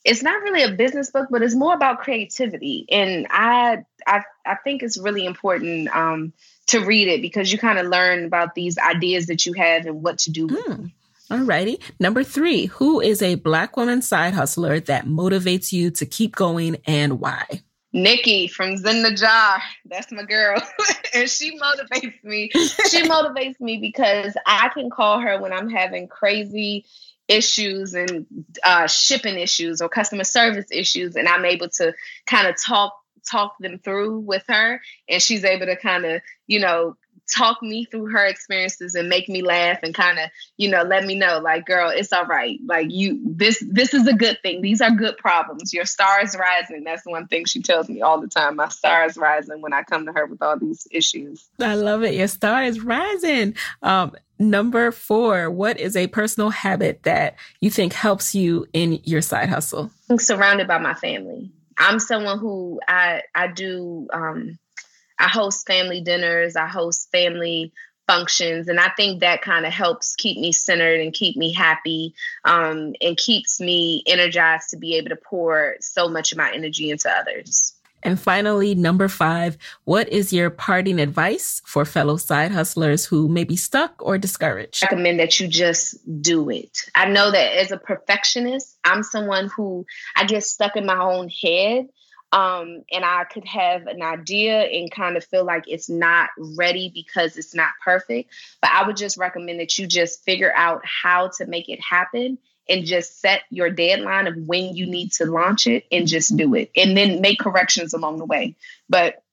It's 0.03 0.21
not 0.21 0.41
really 0.43 0.63
a 0.63 0.71
business 0.71 1.09
book, 1.09 1.27
but 1.31 1.41
it's 1.41 1.55
more 1.55 1.73
about 1.73 1.99
creativity, 1.99 2.85
and 2.91 3.25
I 3.29 3.85
I, 4.05 4.21
I 4.45 4.55
think 4.63 4.83
it's 4.83 4.97
really 4.97 5.25
important 5.25 5.89
um, 5.95 6.33
to 6.67 6.79
read 6.85 7.07
it 7.07 7.21
because 7.21 7.51
you 7.51 7.57
kind 7.57 7.79
of 7.79 7.87
learn 7.87 8.25
about 8.25 8.53
these 8.55 8.77
ideas 8.77 9.27
that 9.27 9.45
you 9.45 9.53
have 9.53 9.85
and 9.85 10.03
what 10.03 10.19
to 10.19 10.31
do. 10.31 10.47
Mm. 10.47 10.91
Alrighty. 11.29 11.81
Number 11.99 12.23
three, 12.23 12.67
who 12.67 13.01
is 13.01 13.21
a 13.21 13.35
black 13.35 13.77
woman 13.77 14.03
side 14.03 14.35
hustler 14.35 14.79
that 14.81 15.05
motivates 15.05 15.71
you 15.71 15.89
to 15.91 16.05
keep 16.05 16.35
going 16.35 16.77
and 16.85 17.19
why? 17.19 17.63
Nikki 17.95 18.49
from 18.49 18.75
Zen 18.75 19.05
Najjar. 19.05 19.59
That's 19.85 20.11
my 20.11 20.23
girl. 20.23 20.61
and 21.13 21.29
she 21.29 21.57
motivates 21.57 22.21
me. 22.25 22.49
She 22.53 23.03
motivates 23.09 23.59
me 23.61 23.77
because 23.77 24.35
I 24.45 24.69
can 24.73 24.89
call 24.89 25.21
her 25.21 25.41
when 25.41 25.53
I'm 25.53 25.69
having 25.69 26.09
crazy 26.09 26.85
issues 27.29 27.93
and 27.93 28.25
uh, 28.63 28.87
shipping 28.87 29.39
issues 29.39 29.81
or 29.81 29.87
customer 29.87 30.25
service 30.25 30.67
issues, 30.71 31.15
and 31.15 31.29
I'm 31.29 31.45
able 31.45 31.69
to 31.69 31.93
kind 32.27 32.47
of 32.47 32.61
talk 32.61 32.93
talk 33.25 33.55
them 33.59 33.79
through 33.79 34.19
with 34.19 34.43
her, 34.49 34.81
and 35.07 35.21
she's 35.21 35.45
able 35.45 35.67
to 35.67 35.77
kind 35.77 36.03
of 36.03 36.21
you 36.47 36.59
know 36.59 36.97
talk 37.33 37.61
me 37.61 37.85
through 37.85 38.07
her 38.07 38.25
experiences 38.25 38.95
and 38.95 39.09
make 39.09 39.27
me 39.27 39.41
laugh 39.41 39.79
and 39.83 39.93
kind 39.93 40.19
of 40.19 40.29
you 40.57 40.69
know 40.69 40.83
let 40.83 41.05
me 41.05 41.15
know 41.15 41.39
like 41.39 41.65
girl 41.65 41.89
it's 41.89 42.13
all 42.13 42.25
right. 42.25 42.59
Like 42.65 42.87
you 42.89 43.19
this 43.25 43.63
this 43.67 43.93
is 43.93 44.07
a 44.07 44.13
good 44.13 44.37
thing. 44.41 44.61
These 44.61 44.81
are 44.81 44.91
good 44.91 45.17
problems. 45.17 45.73
Your 45.73 45.85
star 45.85 46.21
is 46.23 46.35
rising. 46.37 46.83
That's 46.83 47.05
one 47.05 47.27
thing 47.27 47.45
she 47.45 47.61
tells 47.61 47.89
me 47.89 48.01
all 48.01 48.21
the 48.21 48.27
time. 48.27 48.57
My 48.57 48.69
star 48.69 49.05
is 49.05 49.17
rising 49.17 49.61
when 49.61 49.73
i 49.73 49.83
come 49.83 50.05
to 50.05 50.13
her 50.13 50.25
with 50.25 50.41
all 50.41 50.57
these 50.57 50.87
issues. 50.91 51.47
I 51.59 51.75
love 51.75 52.03
it. 52.03 52.13
Your 52.13 52.27
star 52.27 52.63
is 52.63 52.81
rising. 52.81 53.55
Um 53.81 54.13
number 54.37 54.91
four 54.91 55.49
what 55.49 55.79
is 55.79 55.95
a 55.95 56.07
personal 56.07 56.49
habit 56.49 57.03
that 57.03 57.37
you 57.61 57.69
think 57.69 57.93
helps 57.93 58.35
you 58.35 58.65
in 58.73 58.99
your 59.03 59.21
side 59.21 59.49
hustle? 59.49 59.89
I'm 60.09 60.19
surrounded 60.19 60.67
by 60.67 60.77
my 60.77 60.93
family. 60.93 61.51
I'm 61.77 61.99
someone 61.99 62.39
who 62.39 62.79
i 62.87 63.21
i 63.33 63.47
do 63.47 64.07
um 64.13 64.57
I 65.19 65.27
host 65.27 65.67
family 65.67 66.01
dinners, 66.01 66.55
I 66.55 66.67
host 66.67 67.11
family 67.11 67.73
functions 68.07 68.67
and 68.67 68.79
i 68.79 68.89
think 68.95 69.21
that 69.21 69.41
kind 69.41 69.65
of 69.65 69.73
helps 69.73 70.15
keep 70.15 70.37
me 70.37 70.51
centered 70.51 71.01
and 71.01 71.13
keep 71.13 71.35
me 71.35 71.51
happy 71.51 72.13
um, 72.43 72.93
and 73.01 73.17
keeps 73.17 73.59
me 73.59 74.03
energized 74.05 74.69
to 74.69 74.77
be 74.77 74.95
able 74.95 75.09
to 75.09 75.15
pour 75.15 75.75
so 75.79 76.07
much 76.07 76.31
of 76.31 76.37
my 76.37 76.51
energy 76.53 76.91
into 76.91 77.09
others 77.09 77.73
and 78.05 78.19
finally, 78.19 78.75
number 78.75 79.07
five, 79.07 79.57
what 79.83 80.07
is 80.09 80.31
your 80.31 80.51
parting 80.51 80.99
advice 80.99 81.63
for 81.65 81.85
fellow 81.85 82.17
side 82.17 82.51
hustlers 82.51 83.03
who 83.03 83.27
may 83.27 83.43
be 83.43 83.55
stuck 83.55 83.95
or 83.99 84.19
discouraged? 84.19 84.83
I 84.83 84.85
recommend 84.85 85.19
that 85.19 85.39
you 85.39 85.47
just 85.47 85.97
do 86.21 86.51
it. 86.51 86.87
I 86.93 87.09
know 87.09 87.31
that 87.31 87.57
as 87.57 87.71
a 87.71 87.77
perfectionist, 87.77 88.77
I'm 88.85 89.01
someone 89.01 89.49
who 89.49 89.87
I 90.15 90.25
get 90.25 90.43
stuck 90.43 90.75
in 90.75 90.85
my 90.85 90.99
own 90.99 91.29
head 91.29 91.87
um, 92.31 92.83
and 92.91 93.05
I 93.05 93.23
could 93.23 93.45
have 93.45 93.87
an 93.87 94.01
idea 94.01 94.61
and 94.61 94.91
kind 94.91 95.15
of 95.15 95.23
feel 95.23 95.45
like 95.45 95.65
it's 95.67 95.89
not 95.89 96.29
ready 96.57 96.91
because 96.93 97.37
it's 97.37 97.55
not 97.55 97.71
perfect. 97.83 98.31
But 98.61 98.71
I 98.71 98.85
would 98.85 98.97
just 98.97 99.17
recommend 99.17 99.59
that 99.59 99.77
you 99.77 99.87
just 99.87 100.23
figure 100.23 100.53
out 100.55 100.81
how 100.83 101.29
to 101.37 101.45
make 101.45 101.69
it 101.69 101.79
happen 101.81 102.37
and 102.67 102.85
just 102.85 103.21
set 103.21 103.41
your 103.51 103.69
deadline 103.69 104.27
of 104.27 104.35
when 104.35 104.75
you 104.75 104.85
need 104.85 105.11
to 105.13 105.25
launch 105.25 105.67
it 105.67 105.85
and 105.91 106.07
just 106.07 106.35
do 106.35 106.55
it 106.55 106.71
and 106.75 106.97
then 106.97 107.21
make 107.21 107.39
corrections 107.39 107.93
along 107.93 108.17
the 108.17 108.25
way. 108.25 108.55
But 108.89 109.23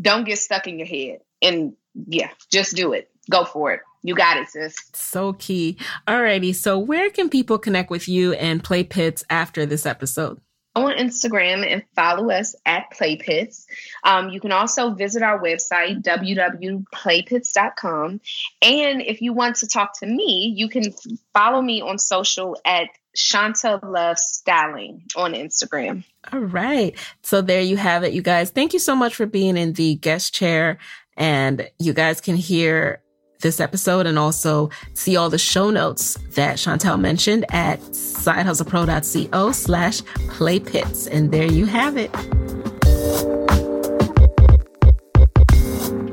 don't 0.00 0.24
get 0.24 0.38
stuck 0.38 0.66
in 0.66 0.78
your 0.78 0.88
head 0.88 1.20
and 1.40 1.74
yeah, 1.94 2.30
just 2.50 2.74
do 2.74 2.92
it. 2.92 3.10
Go 3.30 3.44
for 3.44 3.72
it. 3.72 3.80
You 4.02 4.14
got 4.14 4.38
it, 4.38 4.48
sis. 4.48 4.74
So 4.94 5.34
key. 5.34 5.76
Alrighty. 6.08 6.54
So 6.54 6.78
where 6.78 7.10
can 7.10 7.28
people 7.28 7.58
connect 7.58 7.90
with 7.90 8.08
you 8.08 8.32
and 8.32 8.64
Play 8.64 8.82
Pits 8.82 9.22
after 9.30 9.66
this 9.66 9.86
episode? 9.86 10.40
On 10.74 10.92
Instagram 10.92 11.66
and 11.66 11.82
follow 11.96 12.30
us 12.30 12.54
at 12.64 12.90
Playpits. 12.92 13.66
Um, 14.04 14.30
you 14.30 14.40
can 14.40 14.52
also 14.52 14.90
visit 14.90 15.22
our 15.22 15.42
website, 15.42 16.02
www.playpits.com. 16.02 18.20
And 18.62 19.02
if 19.02 19.20
you 19.20 19.32
want 19.32 19.56
to 19.56 19.66
talk 19.66 19.98
to 19.98 20.06
me, 20.06 20.54
you 20.56 20.68
can 20.68 20.94
follow 21.34 21.60
me 21.60 21.82
on 21.82 21.98
social 21.98 22.56
at 22.64 22.86
Shanta 23.14 23.80
Love 23.82 24.18
Styling 24.18 25.02
on 25.16 25.34
Instagram. 25.34 26.04
All 26.32 26.40
right. 26.40 26.96
So 27.22 27.42
there 27.42 27.62
you 27.62 27.76
have 27.76 28.04
it, 28.04 28.12
you 28.12 28.22
guys. 28.22 28.50
Thank 28.50 28.72
you 28.72 28.78
so 28.78 28.94
much 28.94 29.16
for 29.16 29.26
being 29.26 29.56
in 29.56 29.72
the 29.72 29.96
guest 29.96 30.32
chair. 30.34 30.78
And 31.16 31.68
you 31.78 31.92
guys 31.92 32.20
can 32.20 32.36
hear 32.36 33.02
this 33.40 33.60
episode 33.60 34.06
and 34.06 34.18
also 34.18 34.70
see 34.94 35.16
all 35.16 35.30
the 35.30 35.38
show 35.38 35.70
notes 35.70 36.14
that 36.34 36.56
Chantel 36.56 37.00
mentioned 37.00 37.44
at 37.50 37.80
sidehustlepro.co 37.80 39.52
slash 39.52 40.02
playpits. 40.28 41.06
And 41.06 41.30
there 41.32 41.50
you 41.50 41.66
have 41.66 41.96
it. 41.96 42.10